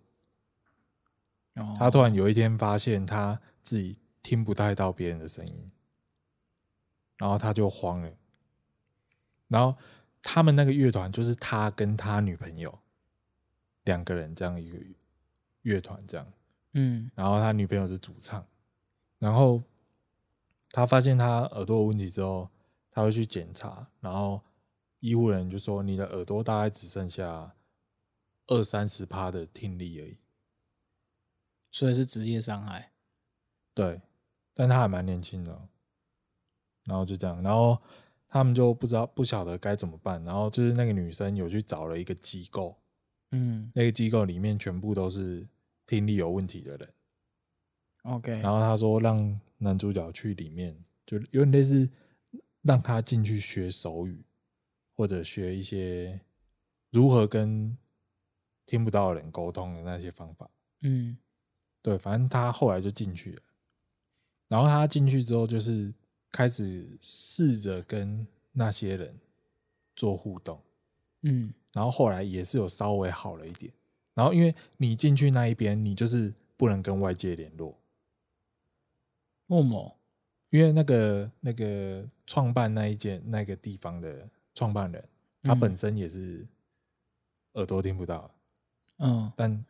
[1.55, 1.75] 哦。
[1.79, 5.73] 他突然有一天发现他自己听不太到别人的声音，
[7.17, 8.13] 然后他就慌了。
[9.49, 9.77] 然后
[10.23, 12.79] 他们那个乐团就是他跟他女朋友
[13.85, 14.79] 两个人这样一个
[15.63, 16.33] 乐团这样。
[16.73, 17.11] 嗯。
[17.15, 18.47] 然后他女朋友是主唱，
[19.19, 19.63] 然后。
[20.73, 22.51] 他发现他耳朵有问题之后，
[22.91, 24.43] 他会去检查，然后
[24.99, 27.55] 医护人员就说：“你的耳朵大概只剩下
[28.49, 30.19] 二三十趴的听力而已。”
[31.71, 32.93] 所以是职业伤害。
[33.73, 34.03] 对，
[34.53, 35.69] 但他还蛮年轻的，
[36.85, 37.81] 然后就这样，然后
[38.29, 42.77] 他们就不知道不晓得该怎么办，然后就是那个女生有去找了一个机构，
[43.31, 45.47] 嗯，那个机构里面全部都是
[45.87, 46.89] 听力有问题的人。
[48.03, 51.91] OK，然后他说让男主角去里面，就有点类似
[52.63, 54.25] 让他进去学手语，
[54.95, 56.21] 或者学一些
[56.91, 57.77] 如何跟
[58.65, 60.51] 听不到的人沟通的那些方法。
[60.83, 61.17] 嗯，
[61.83, 63.43] 对，反正他后来就进去了。
[64.49, 65.93] 然后他进去之后，就是
[66.37, 69.19] 开始试着跟那些人
[69.95, 70.61] 做互动。
[71.23, 73.73] 嗯，然后后来也是有稍微好了一点。
[74.13, 77.75] 然后因为你进去那一边，你就是不能跟外界联络。
[79.47, 79.97] 默默，
[80.51, 85.09] 因为那个那个创办那一间那个地方的创办人，
[85.43, 86.47] 他本身也是
[87.53, 88.31] 耳朵听不到，
[88.99, 89.65] 嗯，但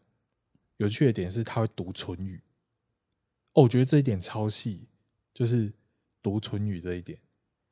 [0.79, 2.41] 有趣的点是他会读唇语，
[3.53, 4.89] 哦，我觉得这一点超细，
[5.33, 5.73] 就是
[6.27, 7.17] 读唇语这一点，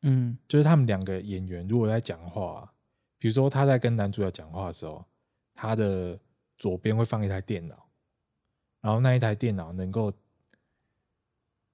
[0.03, 2.73] 嗯，就是他们两个演员如果在讲话，
[3.19, 5.05] 比如说他在跟男主角讲话的时候，
[5.55, 6.17] 他的
[6.57, 7.89] 左边会放一台电脑，
[8.81, 10.13] 然后那一台电脑能够。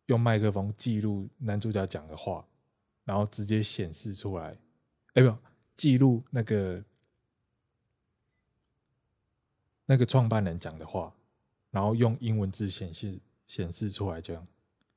[0.06, 2.44] 用麦克风记录男主角讲的话，
[3.04, 4.58] 然后直接显示出来。
[5.14, 5.32] 哎，不，
[5.76, 6.82] 记录那个
[9.86, 11.14] 那个创办人讲的话，
[11.70, 14.44] 然后用英文字显示显示出来，这样。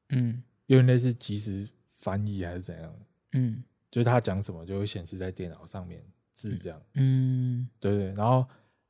[0.10, 2.95] 嗯，因为那是即时翻译还是怎样？
[3.34, 6.82] 嗯，就是他讲什么就会显示在电脑上面字这样。
[6.93, 8.13] 嗯，对对。
[8.13, 8.45] 然后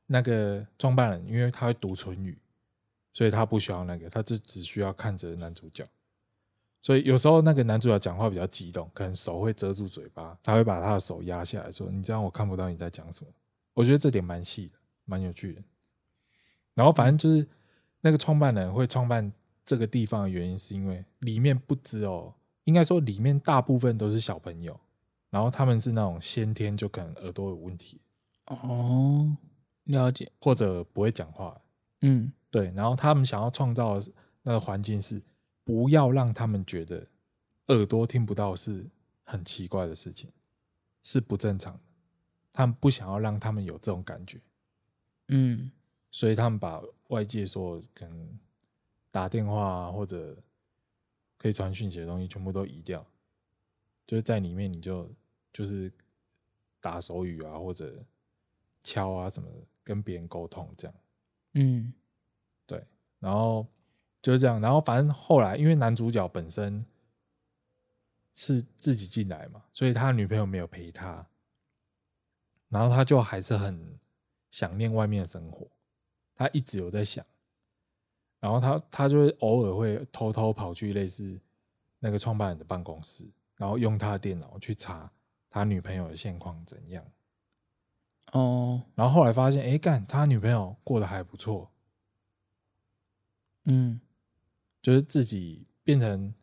[0.06, 2.38] 那个创办人，因为他会读唇语，
[3.12, 5.86] 所以他不需要那个，他就只需要看着男主角。
[6.80, 13.30] 所以有时候那个男主角讲话比较激动，可能手会遮住嘴巴，他会把他的手压下来说：“你这样我看不到你在讲什么。”
[13.72, 15.62] 我觉得这点蛮细的，蛮有趣的。
[16.74, 17.48] 然后反正就是
[18.02, 19.32] 那个创办人会创办
[19.64, 24.78] 这个地方的原因，是因为里面不只有，应该说里面大部分都是小朋友，
[25.30, 28.00] 然后他们是那种先天就可能耳朵有问题。
[28.46, 29.36] 哦，
[29.84, 30.30] 了解。
[30.40, 31.60] 或者不会讲话。
[32.02, 32.70] 嗯，对。
[32.76, 35.22] 然后他们想要创造的那个环境是，
[35.64, 37.08] 不要让他们觉得
[37.68, 38.86] 耳朵听不到是
[39.22, 40.30] 很奇怪的事情，
[41.02, 41.80] 是不正常的。
[42.52, 44.38] 他们不想要让他们有这种感觉。
[45.28, 45.70] 嗯。
[46.10, 48.38] 所以他们把外界说可能
[49.14, 50.36] 打电话啊，或者
[51.38, 53.06] 可以传讯息的东西全部都移掉，
[54.04, 55.08] 就是在里面你就
[55.52, 55.92] 就是
[56.80, 58.04] 打手语啊，或者
[58.82, 60.96] 敲啊什么的，跟别人沟通这样。
[61.52, 61.94] 嗯，
[62.66, 62.84] 对，
[63.20, 63.64] 然后
[64.20, 66.84] 就是这样，然后反正后来因为男主角本身
[68.34, 71.24] 是自己进来嘛，所以他女朋友没有陪他，
[72.68, 73.96] 然后他就还是很
[74.50, 75.70] 想念外面的生活。
[76.34, 77.24] 他一直有在想，
[78.44, 81.40] 然后他他就会偶尔会偷偷跑去类似
[81.98, 83.26] 那个创办人的办公室，
[83.56, 85.10] 然后用他的电脑去查
[85.48, 87.02] 他女朋友的现况怎样。
[88.32, 91.70] 哦，然后后来发现，哎，干他女朋友过得还不错，
[93.64, 93.98] 嗯，
[94.82, 96.34] 就是自己变成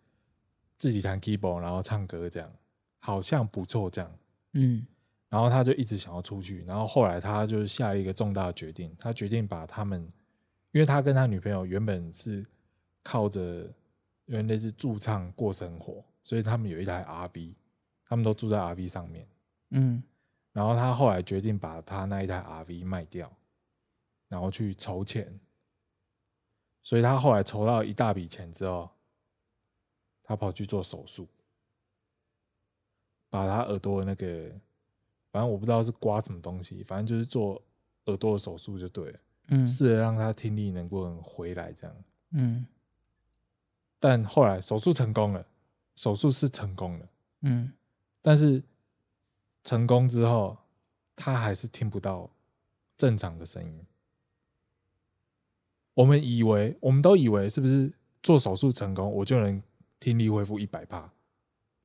[0.80, 2.52] 自己弹 keyboard，然后唱歌这样，
[2.98, 4.12] 好像不错这样，
[4.54, 4.88] 嗯。
[5.30, 10.12] 然后他就一直想要出去，然后后来他就下了一个重大的决定，他决定把他们，
[10.72, 12.46] 因为他跟他女朋友原本是
[13.04, 13.72] 靠着
[14.26, 17.54] 因为那是驻唱过生活，所以他们有一台 RV，
[18.06, 19.28] 他们都住在 RV 上面，
[19.72, 20.02] 嗯，
[20.54, 23.32] 然后他后来决定把他那一台 RV 卖掉，
[24.28, 25.40] 然后去筹钱，
[26.82, 28.90] 所以他后来筹到一大笔钱之后，
[30.24, 31.28] 他跑去做手术，
[33.30, 34.52] 把他耳朵的那个。
[35.34, 37.54] 反正我不知道是刮什么东西，反正就是做
[38.08, 39.20] 耳朵的手术就对了。
[39.52, 41.96] 嗯，试着让他听力能够回来这样。
[42.32, 42.66] 嗯，
[44.00, 45.46] 但后来手术成功了，
[45.96, 47.10] 手术是成功了。
[47.42, 47.74] 嗯，
[48.22, 48.64] 但是
[49.64, 50.58] 成功之后，
[51.16, 52.30] 他还是听不到
[52.98, 53.86] 正常的声音。
[55.94, 57.92] 我们以为，我们都以为是不是
[58.24, 59.62] 做手术成功，我就能
[60.00, 61.12] 听力恢复一百趴？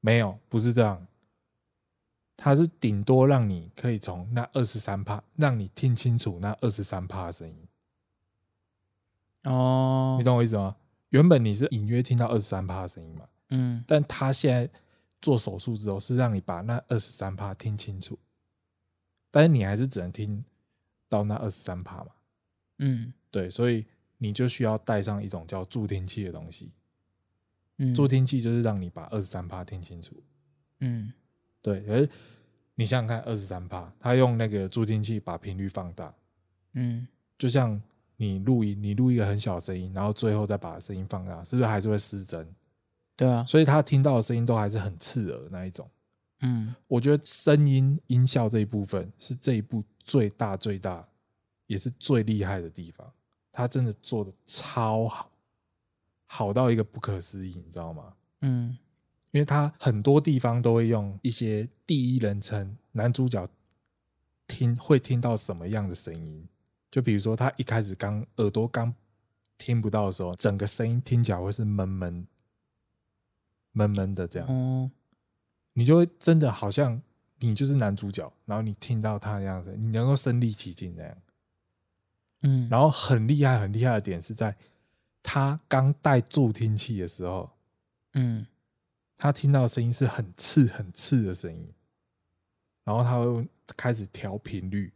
[0.01, 1.05] 没有，不是这样。
[2.37, 7.67] 它是顶多让你可以从那二十三帕，让你听清楚那二十三帕的声音。
[9.45, 10.77] 哦，你懂我意思吗？
[11.11, 14.71] 原本你是隐约听到二十三帕的声音嘛，嗯，但他现在
[15.23, 18.19] 做手术之后，是让你把那二十三帕听清楚，
[19.31, 20.45] 但是你还是只能听
[21.09, 22.11] 到那二十三帕嘛，
[22.79, 23.87] 嗯，对，所以
[24.19, 26.73] 你就需要带上一种叫助听器的东西，
[27.79, 30.23] 嗯，助听器就是让你把二十三帕听清楚，
[30.81, 31.13] 嗯。
[31.67, 32.09] 对，而
[32.77, 36.15] 你想想看，二十三帕，他用那个助听器把频率放大，
[36.75, 37.83] 嗯，就像
[38.19, 42.55] 你录音，你录一个很小的声音，然后最后再把声音放大，是不是还是会失真？
[43.17, 45.91] 对啊，所以他听到的声音都还是很刺耳那一种。
[46.43, 51.05] 嗯，我觉得声音音效这一部分是这一部最大最大
[51.67, 53.13] 也是最厉害的地方，
[53.51, 55.33] 他真的做的超好，
[56.27, 58.15] 好到一个不可思议，你知道吗？
[58.43, 58.79] 嗯。
[59.37, 63.47] 因为他很多地方都会用一些第一人称，男主角
[64.47, 66.49] 听会听到什么样的声音？
[66.91, 68.95] 就比如说他一开始刚耳朵刚
[69.59, 72.27] 听不到的时候，整个声音听起来会是闷闷
[73.73, 74.49] 闷闷的这样。
[74.49, 74.91] 哦，
[75.75, 77.03] 你就会真的好像
[77.41, 81.17] 你就是男主角，然后你听到他的样子，你能够身临其境那样。
[82.41, 84.57] 嗯，然后很厉害很厉害的点是在
[85.23, 87.51] 他刚带助听器的时候，
[88.15, 88.47] 嗯。
[89.19, 91.73] 他听到的声音是很刺、很刺的声音，
[92.85, 94.93] 然后他会开始调频率，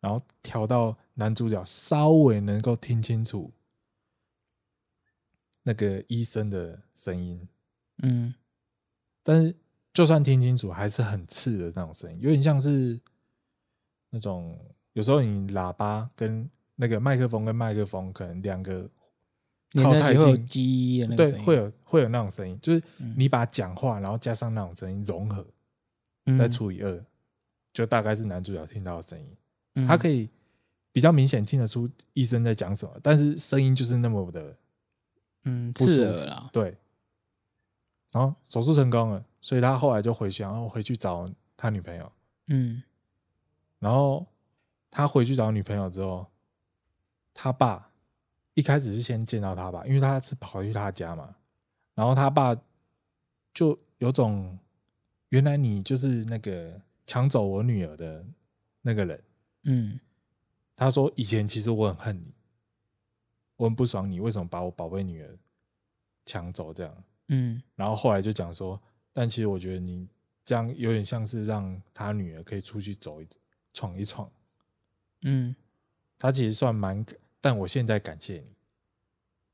[0.00, 3.52] 然后调到男主角稍微能够听清楚
[5.64, 7.48] 那个医生的声音，
[8.02, 8.34] 嗯，
[9.22, 9.56] 但是
[9.92, 13.00] 就算听清楚，还是很刺的那种声音，有点像是
[14.10, 14.58] 那种
[14.92, 18.88] 有时候你喇叭跟那个麦克风跟麦克风可能两个。
[19.74, 20.14] 靠太
[20.46, 22.82] 近，对，会有会有那种声音，就是
[23.16, 25.46] 你把讲话，然后加上那种声音融合，
[26.38, 27.04] 再除以二，
[27.72, 29.86] 就大概是男主角听到的声音。
[29.86, 30.30] 他可以
[30.90, 34.56] 比较明显听得出医生在讲什么，但是声音就是那么的，
[35.44, 36.48] 嗯，刺耳了。
[36.50, 36.76] 对，
[38.12, 42.10] 然后手术成功了，所以他后来就回去，然后回去找他女朋友。
[42.46, 42.82] 嗯，
[43.78, 44.26] 然后
[44.90, 46.26] 他回去找女朋友之后，
[47.34, 47.87] 他爸。
[48.58, 51.36] 一开始是先见到他吧，因为他是跑去他家嘛，
[51.94, 52.56] 然后他爸
[53.54, 54.58] 就有种，
[55.28, 58.26] 原来你就是那个抢走我女儿的
[58.82, 59.22] 那个人，
[59.62, 60.00] 嗯，
[60.74, 62.34] 他说以前其实我很恨你，
[63.58, 65.38] 我很不爽你为什么把我宝贝女儿
[66.24, 67.04] 抢走这样。
[67.28, 70.08] 嗯，然后后来就讲说，但其实我觉得你
[70.44, 73.28] 这样有点像是让他女儿可以出去走一
[73.72, 74.28] 闯一闯。
[75.22, 75.54] 嗯，
[76.18, 77.06] 他其实算蛮，
[77.40, 78.52] 但我现在感谢你。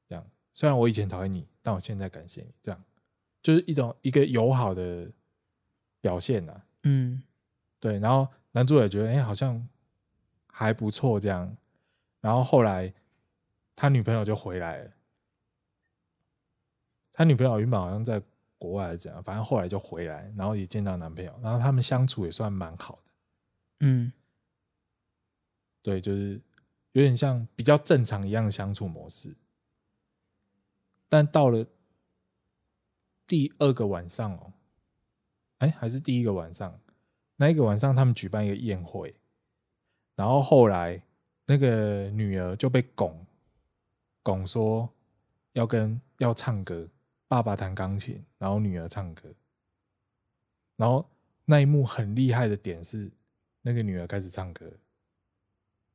[0.09, 2.55] 这样，虽然我以前讨厌你，但我现在感谢你。
[2.63, 2.85] 这样，
[3.43, 5.11] 就是一种一个友好的
[6.01, 6.63] 表现呐。
[6.85, 7.23] 嗯，
[7.81, 7.99] 对。
[7.99, 9.67] 然后男主也觉得，哎，好像
[10.47, 11.57] 还不错这样。
[12.21, 12.93] 然后后来
[13.77, 14.91] 他女朋友就回来了。
[17.13, 18.21] 他女朋友原本好像在
[18.59, 23.13] 国外这样，反正后来就回来，然后也见到男朋友，然后他们相处也算蛮好的。
[23.81, 24.13] 嗯，
[25.83, 26.41] 对，就是
[26.95, 29.37] 有点像比较正常一样的相处模式。
[31.09, 31.65] 但到了
[33.27, 34.53] 第二个晚上哦，
[35.59, 36.81] 哎，还是第一个晚上，
[37.37, 39.15] 那一个晚上他们举办一个宴会，
[40.17, 41.01] 然后后来
[41.47, 43.25] 那个女儿就被拱
[44.23, 44.89] 拱说
[45.53, 46.89] 要跟要唱歌。
[47.27, 49.35] 爸爸弹钢琴，然后女儿唱歌，
[50.77, 51.11] 然后
[51.47, 53.11] 那一幕很厉害的点是，
[53.63, 54.71] 那个女儿开始唱歌，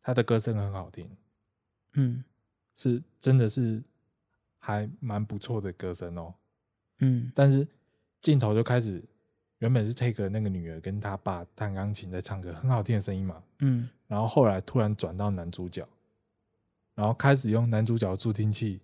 [0.01, 1.09] 她的歌声很好听，
[1.93, 2.23] 嗯，
[2.75, 3.83] 是真的是
[4.57, 6.33] 还蛮不错的歌声哦，
[6.99, 7.67] 嗯，但是
[8.19, 9.03] 镜头就开始，
[9.59, 15.87] 原本是 take 那个女儿跟她爸弹钢琴在唱歌，很好听的声音嘛，嗯，然后后来突然转到男主角，
[16.95, 18.81] 然后开始用男主角的助听器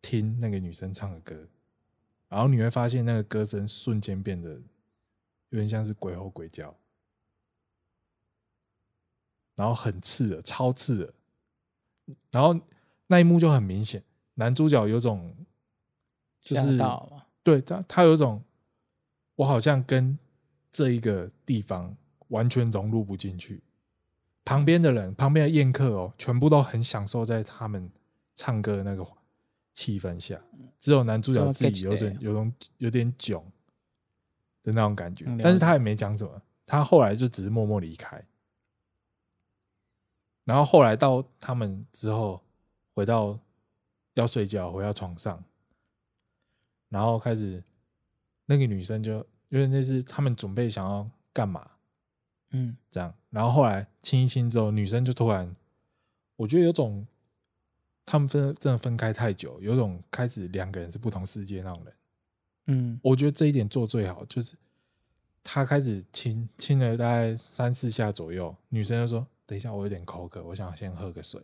[0.00, 1.46] 听那个女生唱的歌。
[2.28, 4.50] 然后你会发现，那个歌声瞬间变得
[5.48, 6.76] 有点像是鬼吼鬼叫，
[9.58, 11.12] 然后很刺耳，超刺耳。
[12.30, 12.58] 然后
[13.08, 14.02] 那一幕就很明显，
[14.34, 15.34] 男主角有种
[16.40, 16.78] 就是
[17.42, 18.42] 对他，他有种
[19.34, 20.18] 我好像跟
[20.70, 21.94] 这一个地方
[22.28, 23.62] 完全融入不进去。
[24.44, 27.90] 旁边的人，旁边的宴客哦，全部都很享受在他们
[28.36, 29.06] 唱歌的那个。
[29.74, 30.36] 气氛下，
[30.80, 33.40] 只有男主角自己有种有种有点囧
[34.64, 38.20] 的那种感觉，但是他也没讲什么，他后来就只是默默离开。
[40.48, 42.40] 然后后来到他们之后，
[42.94, 43.38] 回到
[44.14, 45.44] 要睡觉，回到床上，
[46.88, 47.62] 然后开始
[48.46, 49.18] 那个女生就
[49.50, 51.72] 因为那是他们准备想要干嘛，
[52.52, 55.52] 嗯，这样，然后后来亲一亲之后，女生就突然，
[56.36, 57.06] 我觉得有种。
[58.10, 61.94] 他们分真的分开太久，有种开始两个人是不同世界那种人。
[62.68, 64.56] 嗯，我觉得这一点做最好，就是
[65.44, 71.42] 他开始亲亲了大概三四下左右，女生就说：“等一下，我有点口渴，我想先喝个水。”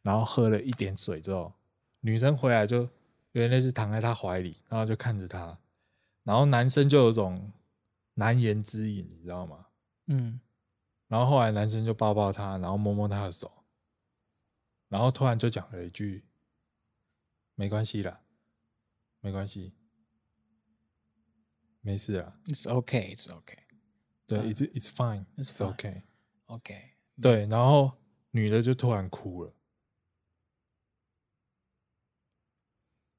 [0.00, 1.52] 然后喝了一点水之后，
[2.00, 2.88] 女生回来就
[3.32, 5.58] 原来是躺在他怀里，然后就看着他，
[6.22, 7.52] 然后男生就有种
[8.14, 9.66] 难言之隐，你知道吗？
[10.06, 10.40] 嗯，
[11.06, 13.52] 然后后来男生就抱抱她，然后摸摸她的手。
[14.88, 16.24] 然后突然就讲了一句
[17.54, 18.22] ：“没关系啦，
[19.20, 19.74] 没关系，
[21.82, 23.58] 没事啦。” It's okay, it's okay。
[24.26, 26.02] 对，It's it's fine, it's okay,
[26.50, 26.90] okay。
[27.20, 27.92] 对，然后
[28.30, 29.52] 女的就突然哭了。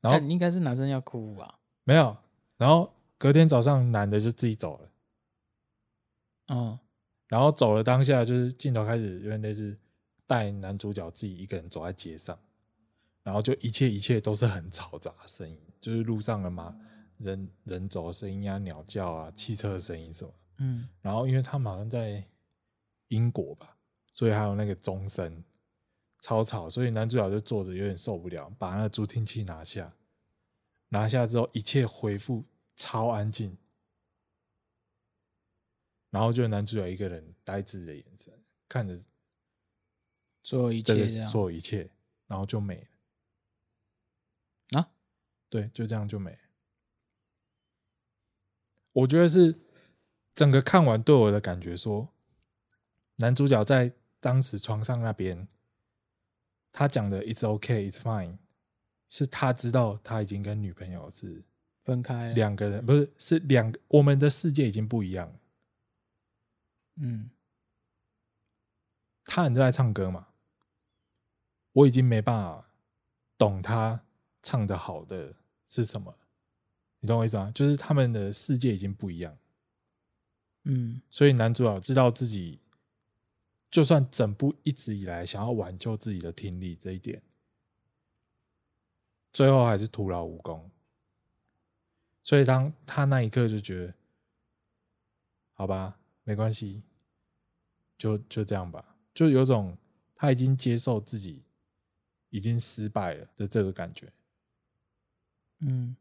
[0.01, 1.59] 然后应该是男生要哭吧？
[1.83, 2.17] 没有。
[2.57, 4.91] 然后隔天早上，男的就自己走了。
[6.47, 6.79] 嗯。
[7.27, 9.77] 然后走了当下，就是镜头开始有点类似。
[10.27, 12.39] 带男主角自己一个人走在街上，
[13.21, 16.73] 然后就一切一切都是很嘈杂的声音，就是路上的嘛，
[17.17, 20.33] 人人走的声音啊，鸟叫啊，汽车的声音什么。
[20.59, 22.23] 嗯，然后因为他们好像在
[23.11, 23.77] 英国吧，
[24.13, 25.43] 所以还有那个钟声
[26.19, 29.93] 超吵，所以男主角就坐着有点受不了，把那个助听器拿下，
[30.89, 32.43] 拿下之后一切恢复
[32.75, 33.57] 超安静，
[36.09, 38.33] 然后就男主角一个人呆滞的眼神
[38.67, 38.99] 看着。
[40.43, 41.87] 做一切，所有一切，
[42.25, 42.75] 然后就没
[44.71, 44.89] 了啊！
[45.49, 46.39] 对，就这样就没了。
[48.91, 49.59] 我觉得是
[50.33, 52.11] 整个看完对我的感觉说，
[53.21, 55.47] 男主角在当时床上那边，
[56.71, 58.37] 他讲的 “It's okay, it's fine”，
[59.07, 61.43] 是他知道他已经跟女朋友是
[61.83, 65.33] 分开，两个人不是是两个，我们的世界已经不一样。
[66.95, 67.29] 嗯，
[69.25, 70.27] 他很热爱唱歌嘛。
[71.73, 72.69] 我已经没办法
[73.37, 74.03] 懂他
[74.43, 75.35] 唱的好的
[75.69, 76.17] 是什么，
[76.99, 77.51] 你懂我意思吗？
[77.53, 79.37] 就是他们的世界已经不一样，
[80.63, 82.59] 嗯，所以男主角知道自己
[83.71, 87.23] 就算整部一直以来想要挽救自己的听力这一点，
[89.33, 90.69] 最后还是徒劳无功。
[92.21, 93.93] 所以当他那一刻就觉得，
[95.53, 96.83] 好吧，没关系，
[97.97, 99.75] 就就这样吧，就有种
[100.13, 101.41] 他已经接受自己。
[102.33, 104.09] 已经失败了的这个感觉。
[105.59, 105.97] 嗯，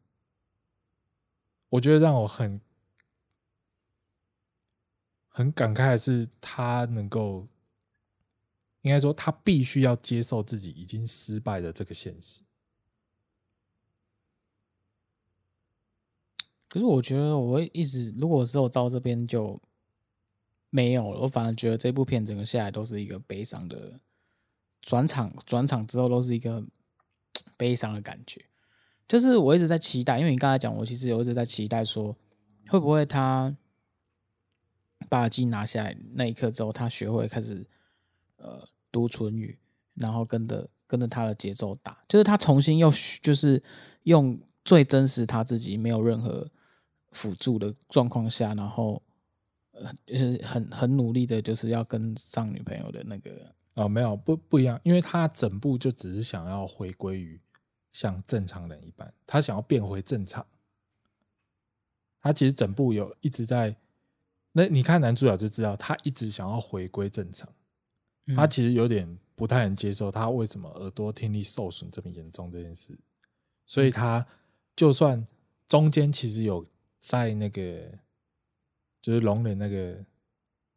[1.71, 2.61] 我觉得让我很
[5.29, 7.49] 很感慨的是，他能够，
[8.83, 12.43] 应该说他必须要接受自己已经失败的这个现实。
[16.69, 19.61] 可是我觉得我会一直，如果是我到这边就
[20.71, 24.01] 没有了，我反而觉得这部片整个下来都是一个悲伤的
[24.81, 26.65] 转场，转场之后都是一个
[27.59, 28.45] 悲伤的感觉。
[29.09, 32.17] 就是我一直在期待，因为你刚才讲，我其实有一直在期待说，
[32.69, 33.57] 会不会他
[35.09, 37.67] 把耳机拿下来那一刻之后，他学会开始
[38.41, 39.59] 呃读唇语，
[39.95, 43.63] 然后跟着跟着他的节奏打，就是他重新又就是
[44.03, 46.51] 用最真实他自己没有任何。
[47.13, 49.03] 辅助的状况下，然后
[49.73, 57.41] 呃，就是很很努力的，就是要跟上女朋友的那个哦，没有不不一样，因为他整部就只是想要回归于
[57.91, 60.47] 像正常人一般，他想要变回正常。
[62.21, 63.77] 他其实整部有一直在，
[64.53, 67.53] 那你看男主角就知道，他一直想要回归正常。
[68.37, 72.99] 他其实有点不太能接受他为什么耳朵听力受损这么严重这件事，
[73.67, 74.27] 所以他
[74.75, 75.27] 就算
[75.69, 76.67] 中间其实有。
[77.03, 77.99] 在那个
[79.01, 80.05] 就是聋人那个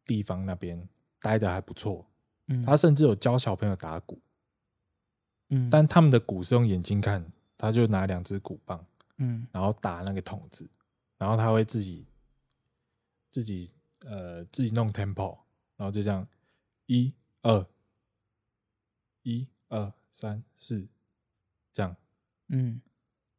[0.06, 0.88] 地方那边
[1.20, 2.10] 待的还不错，
[2.46, 4.18] 嗯，他甚至有教小朋友打鼓，
[5.50, 8.86] 嗯，但他们的鼓是用眼睛看，他就拿两只鼓棒，
[9.18, 10.66] 嗯，然后打那个筒子，
[11.18, 12.06] 然后他会自己
[13.28, 13.70] 自己
[14.06, 15.36] 呃自己弄 tempo，
[15.76, 16.26] 然后就这样
[16.86, 17.12] 一
[17.44, 17.64] 二
[19.22, 20.88] 一二三四
[21.72, 21.96] 这样，
[22.48, 22.82] 嗯，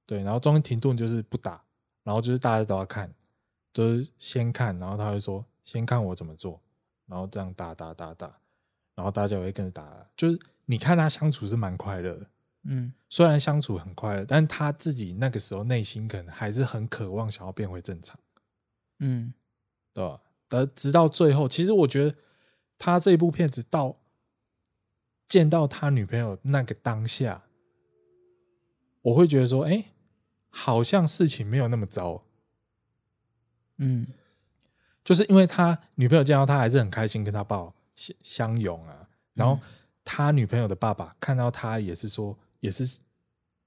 [0.05, 1.61] 对，然后中间停顿就是不打。
[2.03, 3.11] 然后就是大家都要看，
[3.73, 6.61] 就是先看，然后他会说：“先看我怎么做。”
[7.07, 8.39] 然后这样打打打打，
[8.93, 10.07] 然后大家也会跟着打。
[10.15, 12.29] 就是你看他相处是蛮快乐的，
[12.65, 18.19] 嗯，虽然相处很快乐，但他自己那个时候内心可能还是很渴望想要变回正常，
[18.99, 19.33] 嗯，
[19.95, 20.21] 对吧？
[20.49, 22.15] 而直到最后，其实我觉得
[22.77, 23.97] 他这部片子到
[25.27, 27.43] 见到他女朋友那个当下，
[29.01, 29.85] 我会觉得说：“哎。”
[30.57, 32.23] 好像事情没有那么糟，
[33.75, 34.07] 嗯，
[35.03, 39.09] 就是因为他女朋友见到他还是很开心，跟他抱相相拥啊。
[39.33, 39.59] 然后
[40.05, 42.99] 他女朋友的爸爸看到他也是说，也是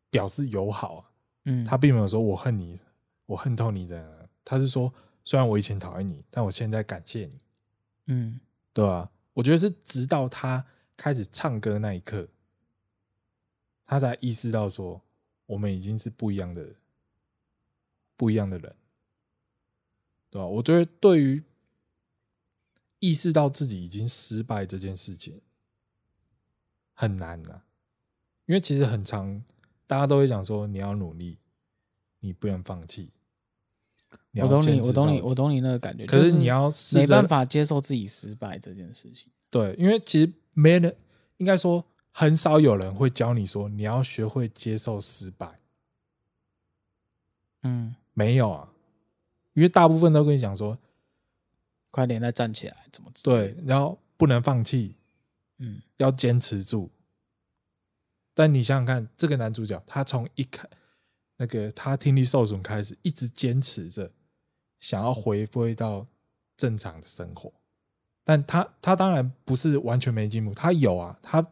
[0.08, 1.10] 表示友好啊。
[1.44, 2.80] 嗯，他并没有说我恨你，
[3.26, 4.30] 我恨透你的。
[4.42, 4.90] 他是说，
[5.26, 7.40] 虽然我以前讨厌你，但我现在感谢你。
[8.06, 8.40] 嗯，
[8.72, 9.10] 对啊？
[9.34, 10.66] 我觉得是直到他
[10.96, 12.28] 开始唱歌那一刻，
[13.84, 15.02] 他才意识到说。
[15.48, 16.74] 我们已经是不一样的，
[18.18, 18.76] 不一样的人，
[20.28, 20.46] 对吧？
[20.46, 21.42] 我觉得对于
[22.98, 25.40] 意识到自己已经失败这件事情
[26.92, 27.62] 很难呐，
[28.44, 29.42] 因为其实很长，
[29.86, 31.38] 大家都会讲说你要努力，
[32.20, 33.10] 你不能放弃。
[34.34, 36.06] 我懂你，我懂你，我懂你那个感觉。
[36.06, 39.30] 可是你要没办法接受自己失败这件事情。
[39.50, 40.96] 对，因为其实没人
[41.38, 41.84] 应该说。
[42.10, 45.60] 很少有人会教你说你要学会接受失败。
[47.62, 48.72] 嗯，没有啊，
[49.52, 50.76] 因为大部分都跟你讲说，
[51.92, 54.96] 快点再站起来，怎么对，然后不能放弃，
[55.58, 56.90] 嗯，要坚持住。
[58.34, 60.68] 但你想想看，这个男主角他从一开
[61.36, 64.10] 那个他听力受损开始，一直坚持着
[64.80, 66.06] 想要回归到
[66.56, 67.52] 正常的生活，
[68.24, 71.46] 但他他当然不是完全没进步，他有啊，他。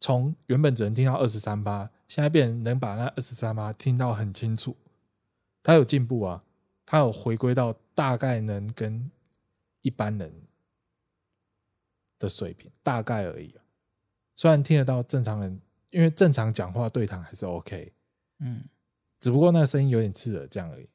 [0.00, 4.76] 从原本只能听到二十三八，现在变能把那二十三八听到很清楚，
[5.62, 6.44] 他有进步啊，
[6.84, 9.10] 他有回归到大概能跟
[9.80, 10.42] 一般人
[12.18, 13.64] 的水平，大概而已啊。
[14.36, 15.58] 虽然听得到正常人，
[15.88, 17.90] 因为正常讲话对谈还是 OK，
[18.40, 18.62] 嗯，
[19.20, 20.86] 只不过那个声音有点刺耳，这样而已。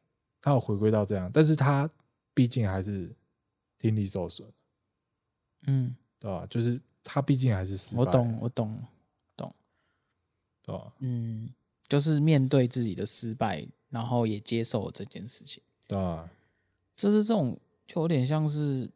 [0.41, 1.89] 他有回归到这样，但是他
[2.33, 3.13] 毕竟还是
[3.77, 4.47] 听力受损，
[5.67, 6.45] 嗯，对吧？
[6.49, 8.01] 就是他毕竟还是失败。
[8.01, 8.77] 我懂，我懂。
[10.99, 11.49] 嗯，
[11.87, 15.63] 就是面对自己的失败，然后也接受了这件事情。
[15.87, 16.29] 对啊，
[16.95, 18.87] 就是这种，就有点像是，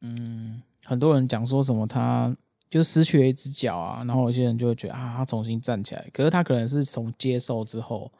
[0.00, 2.36] 嗯，很多人讲说什么他
[2.68, 8.10] 就失去了一只脚啊，然后有些人就会觉得啊，他重新站起来，可是他可能是从接受之后，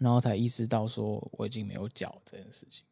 [0.00, 2.84] 然后才意识到说我已经没有脚这件事情。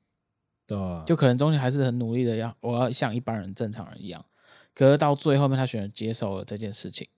[0.66, 4.24] 对啊，就可能中间还是很努力的要我要像一般人正常人一样，
[4.74, 7.08] 可是到最后面他选择接受了这件事情。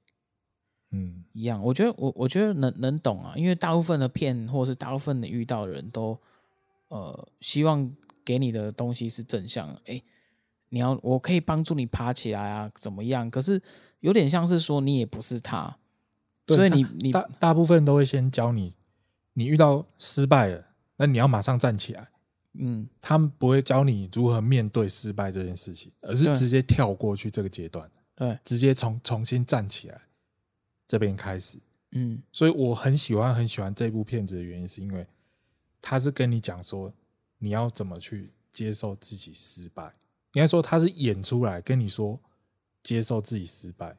[0.93, 1.63] 嗯，一样。
[1.63, 6.19] 我觉得我我觉得能能懂啊，因为大部分的骗或是大部分的遇到的人都，
[6.89, 7.93] 呃，希望
[8.25, 9.69] 给你的东西是正向。
[9.87, 10.03] 哎，
[10.69, 13.29] 你要我可以帮助你爬起来啊，怎么样？
[13.29, 13.61] 可是
[14.01, 15.77] 有点像是说你也不是他，
[16.47, 18.77] 所以你你大大部分都会先教你，
[19.33, 20.67] 你遇到失败了，
[20.97, 22.09] 那你要马上站起来。
[22.55, 27.89] 嗯，他们不会教你如何面对失败这件事情，而是直接跳过去这个阶段。
[28.17, 30.01] 对，直接从重新站起来
[30.89, 31.59] 这边开始。
[31.93, 35.07] 嗯，所以我很喜欢很喜欢这部片子的原因，是因为
[35.81, 36.93] 他是跟你讲说
[37.39, 39.95] 你要怎么去接受自己失败。
[40.33, 42.21] 应该说他是演出来跟你说
[42.83, 43.97] 接受自己失败，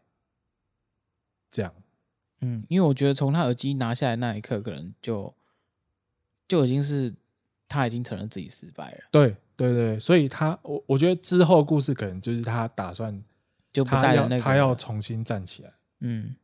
[1.50, 1.74] 这样。
[2.42, 5.34] 嗯，因为我觉得从他耳机拿下来那一刻，可能就
[6.48, 7.14] 就已经是
[7.68, 9.00] 他已经承认自己失败了。
[9.12, 13.24] 对对对，所以他我我觉得之后故事可能就是他打算
[13.72, 15.74] 就不带那个他要他要重新站起来。
[16.00, 16.36] 嗯。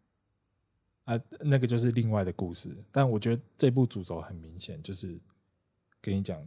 [1.06, 5.18] 啊，那个就是另外的故事，但我觉得这部主轴很明显，就是
[6.02, 6.38] 跟你讲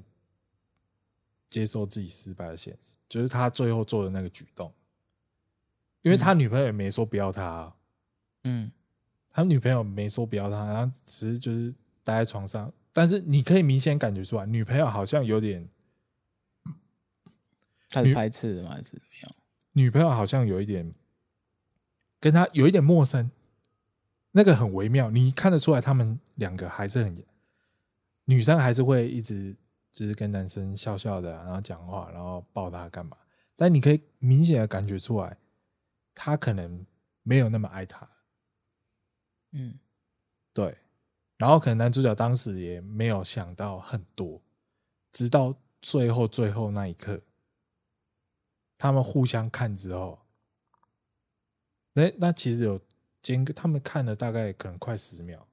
[1.48, 4.70] 接受自己失败的现实，就是他最后做的那个举动，
[6.02, 7.74] 因为他女朋友也没说不要他，
[8.44, 8.70] 嗯，
[9.32, 11.74] 他女朋友没说不要他，然后只是就是
[12.04, 15.68] 待在床上，但是你可以明显感觉出来，女朋友好像有点
[17.88, 18.70] 开始排斥吗？
[18.70, 19.32] 还是怎么样？
[19.72, 20.94] 女朋友好像有一点
[22.18, 23.30] 跟他有一点陌生。
[24.32, 27.20] 那个很微妙，你看得出来，他们两个还是很，
[28.26, 29.56] 女生还是会一直
[29.90, 33.16] 就是跟男生笑笑的，然后讲话，然后抱他干嘛？
[33.56, 35.36] 但你可以明显的感觉出来，
[36.14, 36.86] 他可能
[37.24, 38.08] 没有那么爱他。
[39.52, 39.78] 嗯，
[40.52, 40.78] 对。
[41.36, 44.42] 然后可能男主角当时也没有想到很多，
[45.12, 47.22] 直到最后最后那一刻，
[48.76, 50.18] 他们互相看之后，
[51.94, 52.80] 哎那其实有。
[53.22, 55.46] 间隔，他们看了大概可能快十秒，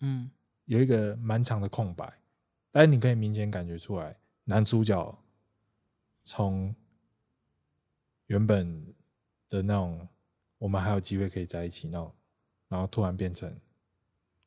[0.00, 0.30] 嗯，
[0.64, 2.10] 有一个蛮长的空白，
[2.70, 5.18] 但是你可以明显感觉出来，男主角
[6.22, 6.74] 从
[8.28, 8.94] 原本
[9.50, 10.08] 的那种
[10.56, 12.14] 我们还有机会可以在一起那种，
[12.74, 13.56] 然后突然变成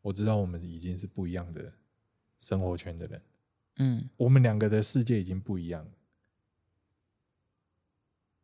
[0.01, 1.71] 我知道我们已经是不一样的
[2.39, 3.21] 生活圈的人，
[3.77, 5.91] 嗯，我们两个的世界已经不一样了。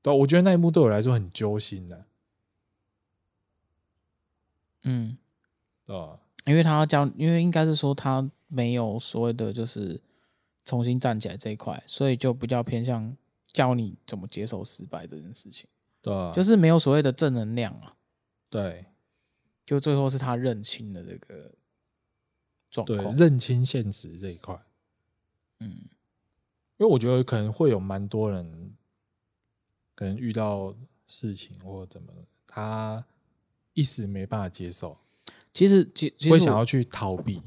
[0.01, 2.05] 对，我觉得那一幕对我来说很揪心的。
[4.83, 5.17] 嗯，
[5.85, 6.17] 对吧？
[6.45, 10.01] 因为他要教，因为应该是说他没有所谓的就是
[10.63, 13.13] 重新站起来这一块，所以就比较偏向
[13.47, 15.67] 教你怎么接受失败这件事情。
[16.01, 17.97] 对啊，就是没有所谓的正能量啊。
[18.49, 18.85] 对，
[19.73, 21.51] 就最后是他认清了这个
[22.69, 24.55] 状况，对，认清现实这一块。
[25.59, 25.69] 嗯，
[26.77, 28.75] 因为我觉得可能会有蛮多人
[29.95, 30.75] 可能遇到
[31.07, 32.13] 事情或者怎么，
[32.45, 33.03] 他。
[33.75, 34.95] 一时没办法接受，
[35.51, 37.41] 其实其实会想要去逃避，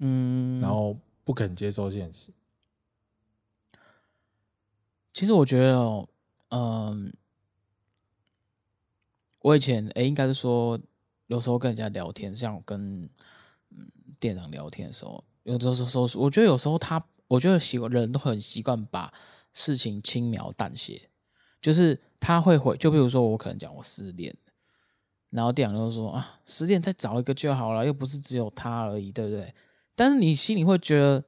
[0.00, 2.30] 嗯，然后不肯接受现实。
[5.10, 6.06] 其实我觉得哦，
[6.50, 7.14] 嗯，
[9.38, 10.78] 我以前哎，应该是说，
[11.32, 13.08] 有时候跟人家聊天，像我跟
[13.70, 19.10] 嗯店长聊天的时候，有的时候我觉得有时候他，我觉得习惯人都很习惯把
[19.50, 21.08] 事情轻描淡写，
[21.62, 24.36] 就是他会回，就比如说我可能讲我失恋。
[25.30, 29.54] 然后店长就说啊，失恋再找一个就好了，又不是只有他而已，对不对？
[29.94, 31.24] 但是你心里会觉得，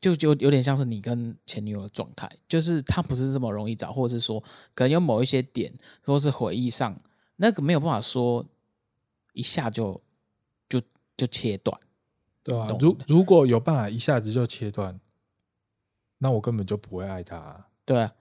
[0.00, 4.40] 就就有点像是你跟前女友的状态，就是他不是这么容易找，或者是说
[4.74, 5.70] 可能有某一些点，
[6.02, 6.98] 或是回忆上
[7.40, 8.44] 那个没有办法说
[9.32, 10.00] 一下就
[10.68, 10.80] 就
[11.16, 11.80] 就切断，
[12.44, 12.68] 对啊。
[12.78, 15.00] 如如果有办法一下子就切断，
[16.18, 17.68] 那我根本就不会爱他啊。
[17.84, 18.12] 对啊，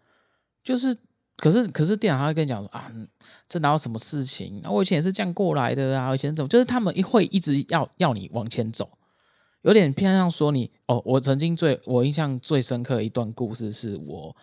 [0.64, 0.98] 就是。
[1.42, 2.92] 可是，可是店长他会跟你讲说啊，
[3.48, 4.62] 这哪有什么事情？
[4.66, 8.98] 我以前也是这样过来的啊，我以前怎么就是他们会一直要要你往前走，
[9.62, 11.02] 有点偏向说你哦。
[11.06, 14.36] 我曾经最我印象最深刻的一段故事是我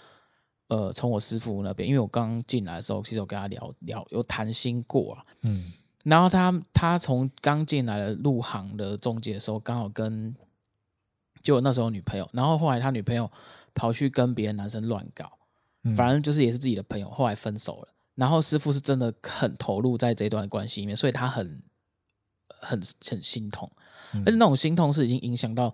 [0.68, 5.72] 呃从我师傅那边，因为我刚进来的时候，其实我跟他聊聊有谈心过啊，嗯，
[6.04, 10.34] 然后他他从刚进来的入行的中介的时候，刚好跟
[11.42, 13.30] 就那时候女朋友，然后后来他女朋友
[13.74, 15.32] 跑去跟别的男生乱搞。
[15.94, 17.88] 反正就是也是自己的朋友，后来分手了。
[18.16, 21.62] 然后师傅是真的很投入在这段关系里面，所以他很
[22.48, 23.70] 很很心痛，
[24.14, 25.72] 而且那种心痛是已经影响到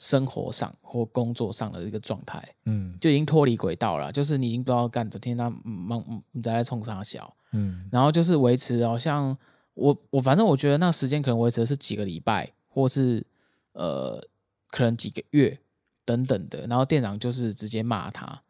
[0.00, 4.10] 生活上或工作上的一个状态，嗯，就已经脱离轨道了。
[4.10, 9.36] 就是你已经不知道干，整天他忙，你在冲啥小，嗯，然后就是维持，好像
[9.74, 13.22] 我我反正我觉得那时间可能维持的是几个礼拜，或是
[13.72, 14.18] 呃
[14.68, 15.60] 可能几个月
[16.06, 16.66] 等等的。
[16.66, 18.40] 然后店长就是直接骂他。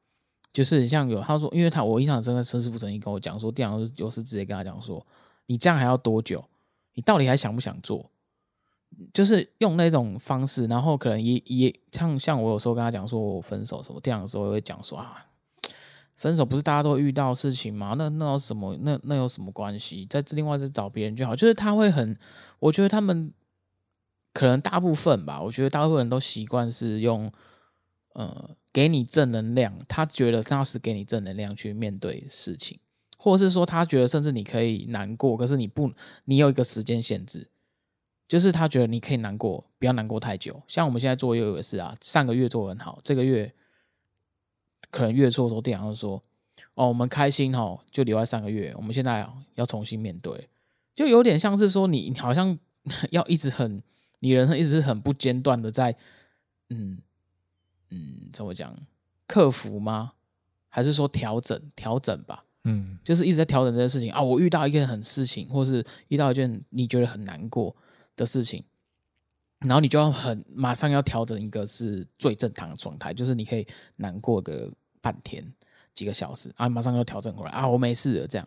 [0.52, 5.04] 就是像有他说，因为他我印象深刻，陈师傅曾经跟我讲说，店长有时直接跟他讲说，
[5.46, 6.44] 你这样还要多久？
[6.94, 8.08] 你到底还想不想做？
[9.14, 15.26] 就是用那种方式，然后可能也也像像我有时候跟他讲说我分手什么，这样的时候会讲说啊，
[16.16, 17.94] 分手不是大家都遇到事情吗？
[17.96, 18.76] 那那有什么？
[18.82, 20.06] 那那有什么关系？
[20.06, 21.34] 再另外再找别人就好。
[21.34, 22.16] 就是他会很，
[22.58, 23.32] 我觉得他们
[24.34, 27.32] 可能大部分吧，我觉得大部分人都习惯是用
[28.12, 32.78] 呃给你正能量，他觉得那是给你正能量去面对事情，
[33.16, 35.90] 或者是说他觉得甚至你可以难过，可是你不，
[36.26, 37.48] 你有一个时间限制。
[38.30, 40.62] 就是他觉得你可以难过，不要难过太久。
[40.68, 43.52] 像我们现在做业务也是啊，上个月做的很好，这个月
[44.88, 46.22] 可能月初的时候店长就说
[46.74, 48.72] ：“哦，我们开心哦，就留在上个月。
[48.76, 50.48] 我们现在要重新面对，
[50.94, 52.56] 就有点像是说你好像
[53.10, 53.82] 要一直很，
[54.20, 55.96] 你人生一直很不间断的在，
[56.68, 56.98] 嗯
[57.88, 58.72] 嗯，怎么讲？
[59.26, 60.12] 克服吗？
[60.68, 61.60] 还是说调整？
[61.74, 62.44] 调整吧。
[62.62, 64.22] 嗯，就是一直在调整这件事情啊。
[64.22, 67.74] 我遇到一件很事情，或是遇到一件你觉得很难过。”
[68.20, 68.62] 的事情，
[69.60, 73.66] 然后你就要很马上要调整一个是最正常的状态，就是你可以
[73.96, 75.42] 难过个半天、
[75.94, 78.46] 几个小时啊，马上要调整回来啊，我没事了，这样，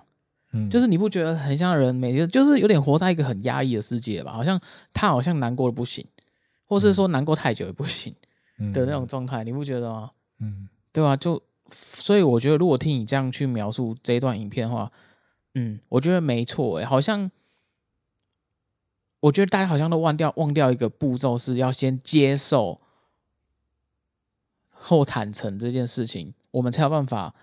[0.52, 4.32] 嗯，就是你不觉得很像人每天就是有点活在一个很压抑的世界吧？
[4.32, 4.62] 好像
[4.94, 6.06] 他好像难过的不行，
[6.66, 8.16] 或是说难过太久也不行
[8.72, 10.12] 的那种状态，你不觉得吗？
[10.40, 11.18] 嗯，对吧？
[11.18, 14.92] 就所以我觉得，如果听你这样去描述这一段影片的话，
[15.56, 17.32] 嗯，我觉得没错，哎，好像。
[19.24, 22.82] 我觉得大家好像都忘掉忘掉一个步骤，是要先接受
[24.70, 27.34] 后坦诚这件事情，我们才有办法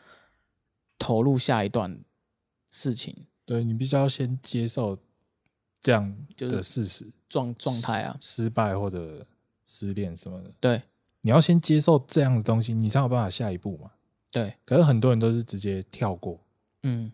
[0.98, 2.04] 投入下一段
[2.68, 3.26] 事情。
[3.46, 4.98] 对，你必须要先接受
[5.80, 9.26] 这样的事实状状态啊，失败或者
[9.64, 10.52] 失恋什么的。
[10.60, 10.82] 对，
[11.22, 13.92] 你要先接受这样的东西，你才有办法下一步嘛。
[14.30, 16.44] 对，可是很多人都是直接跳过，
[16.82, 17.10] 嗯，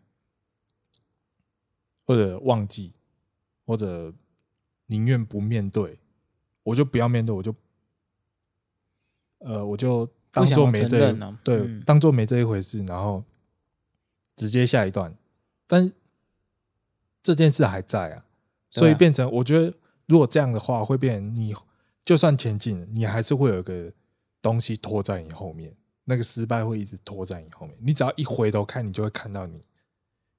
[2.04, 2.92] 或者忘记，
[3.64, 4.12] 或者。
[4.86, 5.98] 宁愿不面对，
[6.62, 7.54] 我就不要面对，我就，
[9.38, 13.24] 呃，我就当做没这，啊、对，嗯、当做没这一回事，然后
[14.36, 15.16] 直接下一段。
[15.66, 15.92] 但
[17.22, 18.24] 这件事还在啊，
[18.70, 19.74] 所以变成我觉得，
[20.06, 21.52] 如果这样的话，会变成你
[22.04, 23.92] 就算前进，你还是会有个
[24.40, 27.76] 东西拖在你后面，那个失败会一直拖在你后面。
[27.80, 29.64] 你只要一回头看，你就会看到你，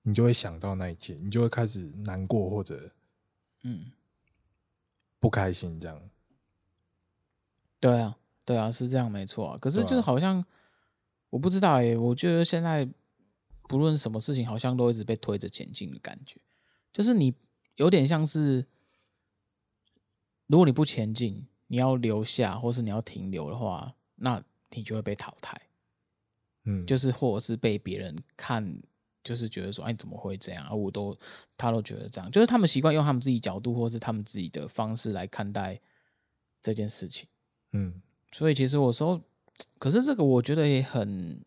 [0.04, 2.90] 你就会想到那一切，你就会开始难过或者，
[3.64, 3.92] 嗯。
[5.20, 6.10] 不开心这样，
[7.80, 9.58] 对啊，对啊，是这样没错啊。
[9.58, 10.44] 可是就是好像，
[11.30, 12.88] 我不知道哎，我觉得现在
[13.68, 16.40] 不论什么事情，好像都一直被推着前进的感觉。
[16.94, 17.34] 就是你
[17.76, 18.66] 有点像是，
[20.48, 25.60] 如果你不前进，你要留下，或是你要停留的话，那你就会被淘汰。
[26.64, 28.82] 嗯，就是或者是被别人看。
[29.28, 30.74] 就是觉得说，哎，怎么会这样啊？
[30.74, 31.16] 我都，
[31.58, 35.78] 他都觉得这样，就是他们习惯用他们自己角度或是他们自己的方式来看待
[36.62, 37.28] 这件事情。
[37.74, 38.02] 嗯，
[38.32, 39.22] 所以其实我说，
[39.80, 41.44] 可是这个我觉得也很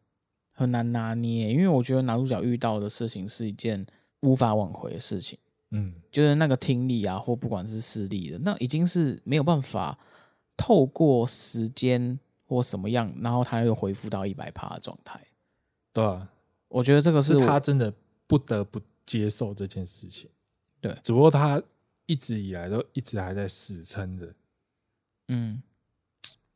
[0.52, 3.86] 很难拿捏，因为我觉得男主角遇到的事情是一件
[4.20, 5.38] 无法挽回的事情。
[5.70, 9.98] 嗯，就是那个听力啊，或不管是视力的，那已经是没有办法
[10.54, 15.18] 透过时间或什么样，然后他又恢复到一百趴的状态。
[15.94, 16.28] 对啊。
[16.70, 17.92] 我觉得这个是，是他真的
[18.26, 20.30] 不得不接受这件事情，
[20.80, 21.62] 对，只不过他
[22.06, 24.34] 一直以来都一直还在死撑着，
[25.28, 25.62] 嗯，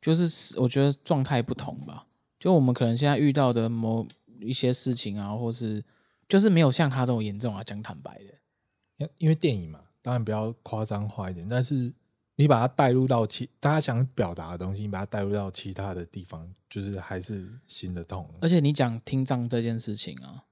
[0.01, 2.07] 就是我觉得状态不同吧，
[2.39, 4.07] 就我们可能现在遇到的某
[4.39, 5.83] 一些事情啊，或是
[6.27, 8.33] 就是没有像他这种严重啊，讲坦白的，
[8.97, 11.93] 因因为电影嘛，当然比较夸张化一点，但是。
[12.37, 18.27] 你把它带入到其大家想表达的东西，你把它带入到其他的地方，就是还是行得通。
[18.41, 20.43] 而且你讲听障这件事情啊，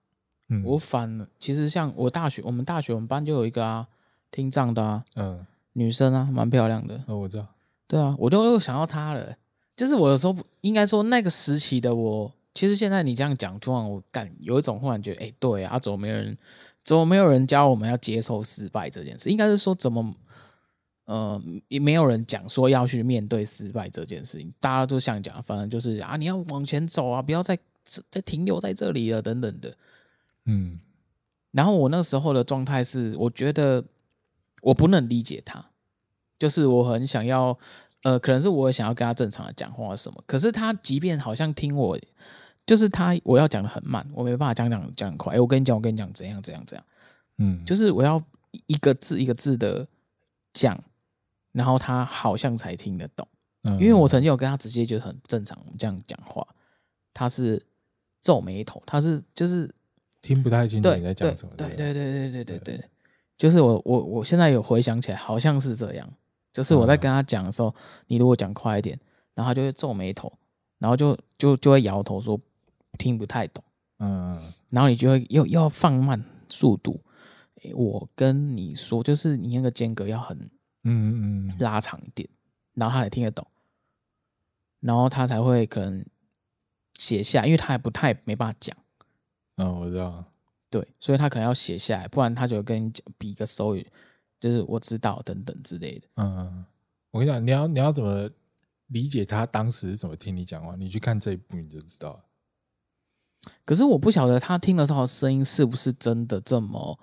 [0.47, 3.85] 嗯，我反其实像我大学，我们大学我们班就有一个啊
[4.31, 7.03] 听障的啊，嗯，女生啊，蛮漂亮的。
[7.07, 7.45] 哦，我知道。
[7.85, 9.35] 对啊，我都又想到她了。
[9.75, 16.37] 就是我有时候应该说那个时期的我，其实现在你这样讲，突然我感有一种忽然觉得，哎、欸，对啊，怎么没有人，
[16.83, 19.29] 怎么没有人教我们要接受失败这件事？
[19.29, 20.15] 应该是说怎么？
[21.05, 27.59] 呃，也没有人讲说要去面对失败这件事情，大家都想讲，反正就是啊，你要往前走啊，不要再
[28.09, 29.75] 再停留在这里了，等等的。
[30.45, 30.79] 嗯，
[31.51, 33.83] 然后我那时候的状态是，我觉得
[34.61, 35.65] 我不能理解他，
[36.39, 37.57] 就是我很想要，
[38.03, 41.99] 呃，可能是我想要跟他正常的讲话什么，可是他即便好像听我，
[42.65, 45.35] 就是他我要讲的很慢，我没办法讲讲讲很快。
[45.35, 46.85] 哎，我跟你讲，我跟你讲，怎样怎样怎样，
[47.39, 48.23] 嗯，就是我要
[48.67, 49.85] 一个字一个字的
[50.53, 50.81] 讲。
[51.53, 53.25] 然后他好像才听得懂，
[53.79, 56.45] 因为我曾经有跟他直接就很正常这样讲话，
[57.13, 57.65] 他是
[58.21, 59.73] 皱眉头，他是就是
[60.21, 61.53] 听不太清楚你在讲什么。
[61.55, 61.93] 对对对？
[61.93, 62.89] 对对对对，
[63.37, 66.13] 就是我我我现在有回想起来，好像是这样，
[66.51, 67.73] 就是我在跟他讲的时候，
[68.07, 68.99] 你如果讲快一点，
[69.33, 70.31] 然后他就会皱眉头，
[70.79, 72.39] 然后就就就会摇头说
[72.97, 73.63] 听不太懂，
[73.99, 76.99] 嗯，然后你就会又又要放慢速度。
[77.73, 80.49] 我跟你说，就是你那个间隔要很
[80.83, 82.29] 嗯嗯拉长一点，
[82.73, 83.47] 然后他才听得懂，
[84.79, 86.05] 然后他才会可能
[86.93, 88.75] 写下，因为他还不太没办法讲。
[89.57, 90.25] 嗯，我知道。
[90.69, 93.87] 对，所以他可能要写下来，不然他就跟你讲比个手语，
[94.39, 96.07] 就是我知道等等之类的。
[96.15, 96.65] 嗯，
[97.11, 98.29] 我跟你讲，你要你要怎么
[98.87, 100.75] 理解他当时是怎么听你讲话？
[100.75, 102.25] 你去看这一部你就知道了。
[103.65, 106.99] 可是我不晓得他听得到的声音是不是真的这么。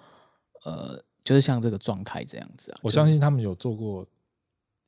[0.64, 4.06] 呃，就是像这个状态这样子啊，我相信他们有做过，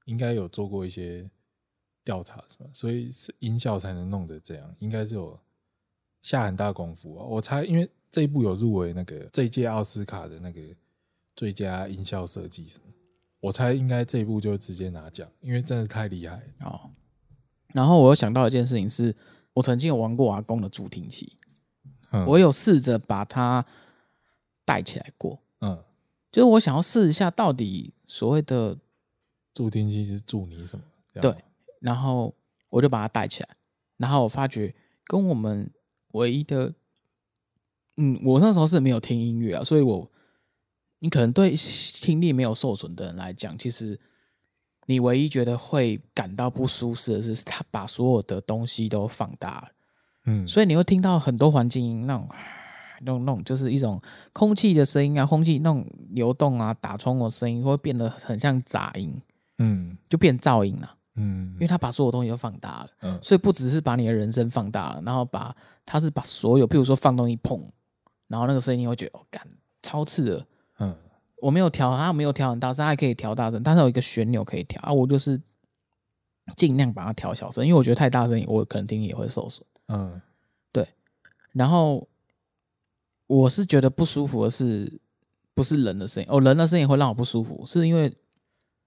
[0.07, 1.29] 应该有做过一些
[2.05, 2.67] 调查，是吧？
[2.73, 5.39] 所以是音效才能弄得这样，应该是有
[6.23, 7.25] 下很大功夫啊。
[7.25, 10.61] 我猜，因为这一部有入围那个这一届奥斯卡的那个
[11.37, 12.87] 最佳音效设计什么，
[13.41, 16.91] 我猜应该这一部就直接拿奖，因为真的太厉害哦。
[17.73, 19.15] 然后我又想到一件事情是，
[19.55, 21.39] 我曾经有玩过阿公的助听器，
[22.11, 23.65] 嗯，我有试着把它
[24.65, 25.39] 带起来过。
[26.33, 28.77] 嗯，就是我想要试一下，到底所谓的
[29.55, 30.85] 助听器是助你什么？
[31.21, 31.35] 对，
[31.81, 32.35] 然后
[32.71, 33.49] 我就把它带起来，
[33.99, 34.75] 然后我发觉
[35.05, 35.71] 跟我们
[36.13, 36.73] 唯一的，
[37.99, 40.11] 嗯，我那时候是没有听音乐啊，所以我
[41.01, 44.01] 你可能对听力没有受损的人来讲，其实
[44.87, 49.69] 你唯一觉得会感到不舒适的是，他把所有的东西都放大了，
[50.25, 52.27] 嗯，所以你会听到很多环境音那种。
[53.05, 54.01] 那种那种就是一种
[54.33, 59.15] 空气的声音啊，空气那种流动啊，打窗的声音会变得很像杂音，
[59.59, 67.61] 嗯，就变噪音了，嗯，因为他把所有东西都放大了，嗯，所以不只是把你的人声放大了，然后把他是把所有，譬如说放东西碰，
[68.29, 69.47] 然后那个声音你会觉得哦，干
[69.83, 70.47] 超刺耳，
[70.79, 70.97] 嗯，
[71.41, 75.41] 我没有调，他没有调很大声，他还可以调大声，但是有一个旋钮可以调啊，我就是
[76.57, 80.21] 尽量把它调小声，因为我觉得太大声，我可能听力也会受损，嗯，
[80.73, 80.87] 对，
[81.53, 82.07] 然后。
[83.33, 85.01] 我是觉得不舒服的是，
[85.55, 88.11] 不是人的声音哦，人的声音会让我不舒服，是因为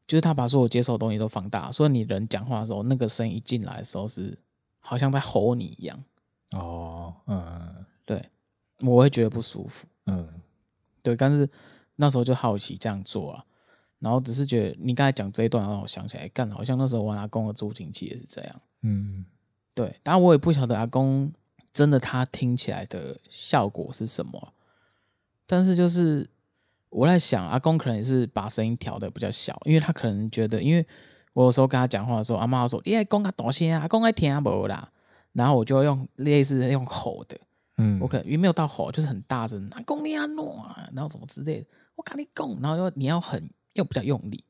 [0.05, 4.37] 就是他把所有接受的东西都放大，所以你人讲话的时候，那个声音一进来的时候是
[4.79, 6.03] 好像在吼你一样。
[6.51, 8.29] 哦，嗯，对，
[8.85, 9.87] 我会觉得不舒服。
[10.05, 10.29] 嗯，
[11.01, 11.49] 对，但是
[11.95, 13.43] 那时候就好奇这样做啊，
[13.97, 18.61] 然后只是觉得你刚才讲这一段让我想起来，干好像那时候我阿公的助听器也是这样。
[18.83, 19.25] 嗯，
[19.73, 21.33] 对，当然我也不晓得阿公。
[21.76, 24.53] 真的，他听起来的效果是什么？
[25.45, 26.26] 但是就是
[26.89, 30.88] 我在想，阿公可能也是把声音调的比较小，因为他可能觉得，因为
[31.34, 34.89] 我有时候跟他讲话的时候，阿妈说：“你爱讲个大声啊，阿公爱听无啦。”
[35.34, 37.38] 然后我就用类似用吼的，
[37.76, 44.41] 嗯，我可能也没有到吼，就是很大声，阿公你安诺啊，然后什么之类的，我跟你讲，然后又你要很又比较用力。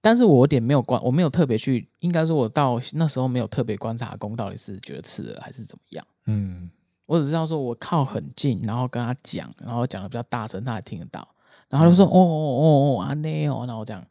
[0.00, 6.06] 但是我有点没有观，我没有特别去，应该说，我到那时候没有特别观察阿公到底是觉得刺耳还是怎么样。
[6.26, 6.70] 嗯，
[7.04, 11.26] 我只知道说我靠很近，然后跟他讲，然后讲的比较大声，他还听得到，
[11.68, 14.06] 然后就说、嗯、哦哦哦哦，阿内哦，然后这样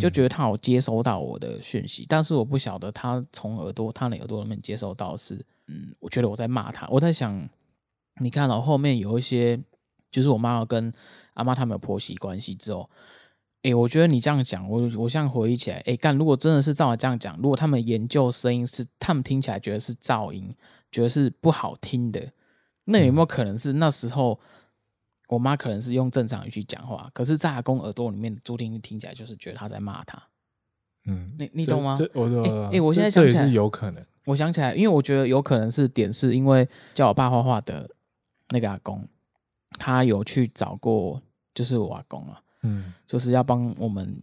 [0.00, 5.34] 就觉得他有接收到我的讯息，但是我不晓得他从耳朵，他的耳朵里面接收到是，
[5.66, 7.48] 嗯，我觉得我在骂他，我在想，
[8.20, 9.60] 你看到后面有一些，
[10.10, 10.92] 就是我妈妈跟
[11.34, 12.88] 阿妈他们有婆媳关系之后。
[13.62, 20.52] 哎、欸，我觉得你这样讲，我我现在回忆起来，哎、欸，干，如果真的是照我这样讲，如果他们研究声音是，他们听起来觉得是噪音，
[20.90, 22.32] 觉得是不好听的，
[22.86, 24.40] 那有没有可能是那时候
[25.28, 30.20] 我妈可能是用正常语气讲话，可是在阿公耳朵里面，助听听起来就是觉得他在骂他。
[31.04, 31.96] 嗯，你你懂吗？
[32.14, 34.04] 我哎、我现在想起来这也是有可能。
[34.26, 37.88] 我想起来，因为我觉得有可能是点，是因为教我爸画画的
[38.50, 39.08] 那个阿公，
[39.78, 41.22] 他有去找过，
[41.54, 42.42] 就是我阿公啊。
[42.62, 44.20] 嗯，就是要帮我们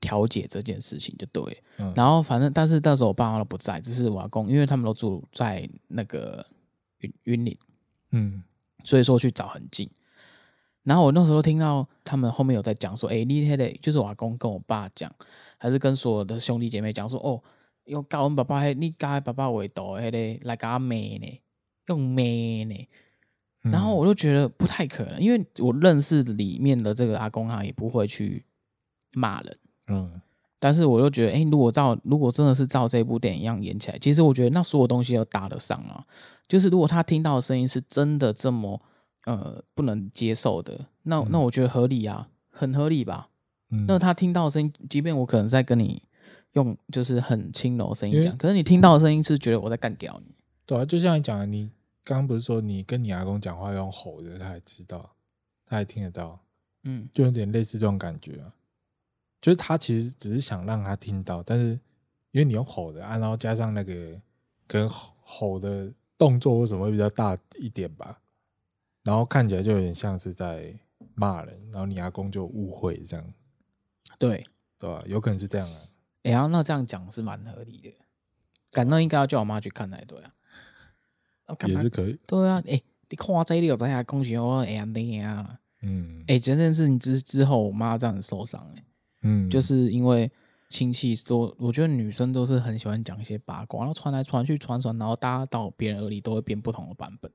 [0.00, 1.62] 调解这件事情，就对。
[1.78, 6.44] 嗯，然后反正，但是那时候我爸妈都不在，只是我阿公，因为他们都住在那个
[6.98, 7.56] 云云林，
[8.10, 8.42] 嗯，
[8.82, 9.88] 所以说去找很近。
[10.82, 15.14] 然后我那时候听到他们后面有在讲说，哎，你那个就是我阿公跟我爸讲，
[15.58, 17.40] 还是跟所有的兄弟姐妹讲说，哦，
[17.84, 21.40] 用教我们爸爸，你教爸爸为度，那个来教妹呢，
[21.88, 22.88] 用妹呢。
[23.62, 28.44] 然后我就觉得不太可能，因为我认识里面的这个阿公啊，也不会去
[29.12, 29.56] 骂人。
[29.86, 30.20] 嗯，
[30.58, 36.04] 但是我就觉得，哎，如果照如果真的是照这部电影一样演起来，其实我觉得那所有东西都搭得上啊。
[36.48, 38.80] 就是如果他听到的声音是真的这么
[39.26, 43.28] 呃不能接受的，那那我觉得合理啊，很合理吧。
[43.70, 46.02] 嗯，那他听到的声音，即便我可能在跟你
[46.54, 50.34] 用就是很轻柔的声音讲，可是你听到的声音是觉得我在干掉你。
[50.66, 51.70] 对啊，就像你讲的你。
[52.04, 55.14] 刚刚不是说你跟你阿公讲话用吼的，他还知道，
[55.66, 56.38] 他还听得到，
[56.82, 58.52] 嗯，就有点类似这种感觉啊。
[59.40, 61.70] 就是他其实只是想让他听到，但是
[62.30, 64.20] 因为你用吼的啊，然后加上那个
[64.66, 68.20] 跟吼的动作为什么会比较大一点吧，
[69.02, 70.74] 然后看起来就有点像是在
[71.14, 73.34] 骂人，然后你阿公就误会这样，
[74.18, 74.46] 对
[74.78, 75.02] 对吧？
[75.06, 75.80] 有可能是这样啊。
[76.24, 77.92] 哎呀，那这样讲是蛮合理的。
[78.70, 80.32] 感那应该要叫我妈去看才对啊。
[81.66, 82.18] 也是可以。
[82.26, 85.58] 对啊，哎、欸，你看这里有在下恭喜我哎呀你啊。
[85.82, 86.20] 嗯。
[86.22, 88.84] 哎、欸，这件事情之之后，我妈这样受伤哎。
[89.22, 89.50] 嗯。
[89.50, 90.30] 就是因为
[90.68, 97.30] 亲戚说，我觉得女生都是很喜欢讲一些八卦，然后传来传去传传，然后大家到别人耳里都会变不同的版本。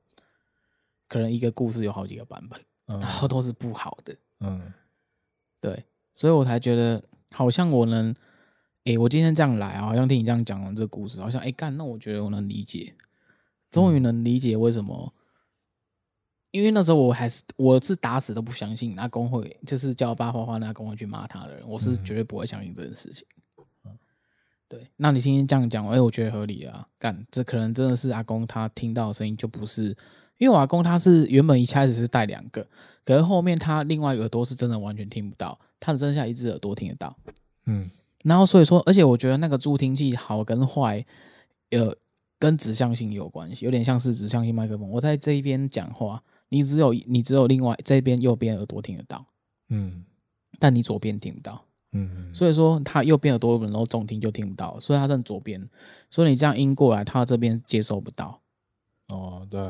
[1.06, 4.16] 可能一个故事有好几个版本，嗯、然后都是不好的。
[4.40, 4.72] 嗯。
[5.60, 5.84] 对，
[6.14, 8.14] 所以我才觉得好像我能。
[8.84, 12.94] 哎、欸，我今天这样来啊，好像听你这样讲完这个故事，好像哎干、欸，那我觉得我能理解，
[13.70, 15.18] 终于能理解为什么，嗯、
[16.52, 23.26] 因为那时候我还是我是打死都不相信阿公会，就是叫我爸花花，那阿公会去骂他的人，我是绝对不会相信这件事情。
[23.84, 23.98] 嗯、
[24.68, 29.96] 对，那你今天这样讲，哎、欸，我觉得合理啊，干，这可能真的是阿公他听到的声音就不是，
[30.38, 32.66] 因为我阿公他是原本一开始是带两个，
[33.04, 37.16] 可是后面他另外耳朵是真的完全听不到，他只剩下一只耳朵听得到，
[37.66, 37.90] 嗯。
[38.24, 41.06] 然后所以说，而且我觉得那个助听器好跟坏，
[41.70, 41.96] 呃，
[42.38, 44.88] 跟指向性有关系，有点像是指向性麦克风。
[44.90, 49.24] 我在这一边讲话，你只有你只有另外这边右边耳朵听得到，
[49.68, 50.04] 嗯，
[50.58, 55.68] 但你左边听不到，嗯，所以说他右边耳朵然后重听就听不到，所以他在左边，
[56.10, 58.40] 所以你这样音过来，他这边接收不到。
[59.08, 59.60] 哦，对，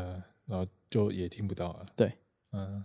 [0.46, 1.86] 然后就也听不到了。
[1.96, 2.12] 对，
[2.52, 2.84] 嗯，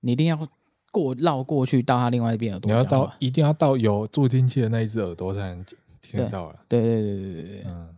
[0.00, 0.48] 你一定要。
[0.92, 5.62] 过绕过去到他另外一边耳朵，你要到一定要到有助听器的那一只耳朵才能
[6.00, 6.58] 听得到了。
[6.66, 7.94] 对对对对对对，嗯，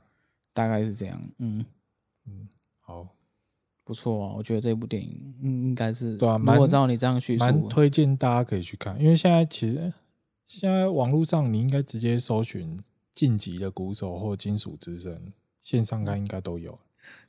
[0.59, 1.23] 大概是这样。
[1.39, 1.65] 嗯
[2.27, 2.49] 嗯，
[2.81, 3.07] 好，
[3.85, 9.95] 不错啊，我觉得这部电影应应该是对啊，如果照你这样叙述，蛮推荐大家可以去看，因为现在其实
[10.49, 12.77] 现在网络上你应该直接搜寻
[13.15, 15.15] 《晋级的鼓手》或《金属之声》，
[15.63, 16.77] 线上看应该都有，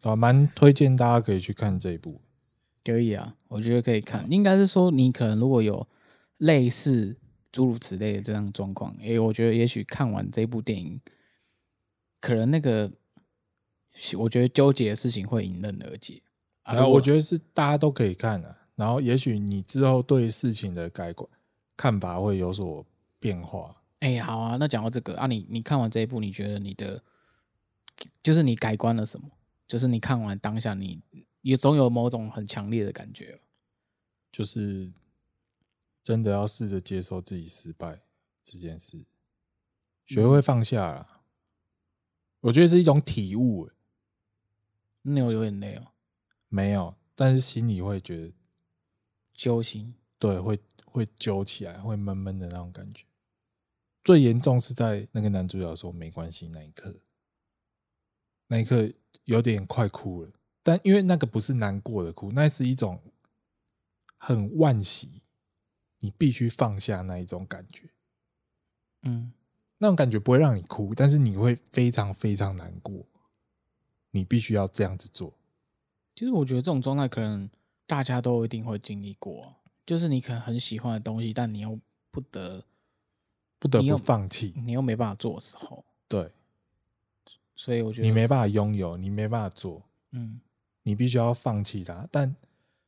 [0.01, 0.15] 对吧？
[0.15, 2.19] 蛮推荐大家可以去看这一部。
[2.83, 4.25] 可以啊，我觉得可以看。
[4.31, 5.87] 应该是说，你可能如果有
[6.37, 7.15] 类似
[7.51, 10.99] 诸如此类的这样状况，诶，我觉得也许看完这部电影，
[12.19, 12.91] 可能那个
[14.17, 16.21] 我觉得纠结的事情会迎刃而解。
[16.63, 21.29] 然后我觉得是大家都可以看的，然后也许你之后对事情的改观
[21.75, 22.85] 看法会有所
[23.19, 23.75] 变化。
[23.99, 27.03] 哎，好啊，那讲到这个啊你，你你看完这一部，你觉得你的
[28.23, 29.27] 就是你改观了什么？
[29.67, 31.01] 就是你看完当下你。
[31.41, 33.39] 也总有某种很强烈的感觉，
[34.29, 34.91] 就是
[36.03, 38.01] 真的要试着接受自己失败
[38.43, 39.05] 这件事，
[40.05, 41.21] 学会放下了。
[42.41, 43.69] 我觉得是一种体悟。
[45.01, 45.87] 那有有点累哦？
[46.47, 48.33] 没有，但是心里会觉得
[49.33, 49.95] 揪心。
[50.17, 53.05] 对，会会揪起来，会闷闷的那种感觉。
[54.03, 56.99] 最严重是在那个男主角说没关系那一刻，
[58.47, 58.91] 那一刻
[59.25, 60.31] 有点快哭了。
[60.63, 63.01] 但因为那个不是难过的哭，那是一种
[64.17, 65.21] 很惋惜，
[65.99, 67.89] 你必须放下那一种感觉。
[69.03, 69.31] 嗯，
[69.77, 73.07] 那种感觉不会让你哭，但是你会非常非常难过。
[74.19, 75.33] 你必须要这样子做。
[76.15, 77.49] 其实我觉得这种状态可能
[77.87, 79.55] 大家都一定会经历过，
[79.85, 81.79] 就是你可能很喜欢的东西，但你又
[82.11, 82.63] 不得
[83.57, 86.31] 不得不放弃，你又没办法做的时候，对。
[87.55, 90.41] 所以我觉得你没办法拥有，你没办法做，嗯。
[90.83, 92.35] 你必须要放弃它，但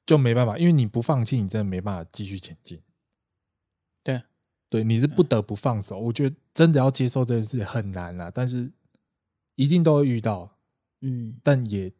[0.06, 2.82] 就没办法，因为你不放弃，你真的没办法继续前进。
[4.02, 4.24] 对，
[4.70, 6.00] 对，你是不得不放手。
[6.00, 8.72] 我觉得真的要接受这件事很难啊，但是
[9.56, 10.58] 一定都会遇到，
[11.02, 11.92] 嗯，但也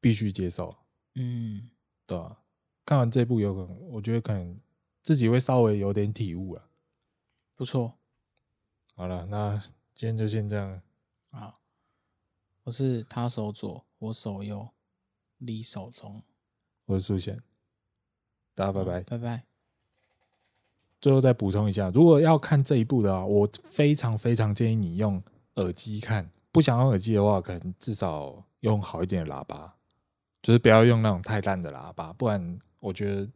[0.00, 0.76] 必须接受，
[1.14, 1.68] 嗯，
[2.06, 2.42] 对吧？
[2.84, 4.58] 看完这部，有可能我觉得可能
[5.02, 6.68] 自己会稍微有点体悟了。
[7.54, 7.94] 不错，
[8.94, 9.60] 好了，那
[9.94, 10.80] 今天就先这样。
[11.30, 11.60] 好，
[12.64, 14.68] 我是他手左，我手右。
[15.40, 16.22] 你手中，
[16.86, 17.40] 我是苏贤，
[18.56, 19.44] 大家拜拜，拜拜。
[21.00, 25.22] 最后再补充一下，如果要看这一部的话，我非常非常建议你用
[25.54, 26.28] 耳机看。
[26.50, 29.74] 不想用耳机的话，可能至少用好一点的喇叭，
[30.42, 33.28] 就是不要用那种太烂的喇叭，不然我觉得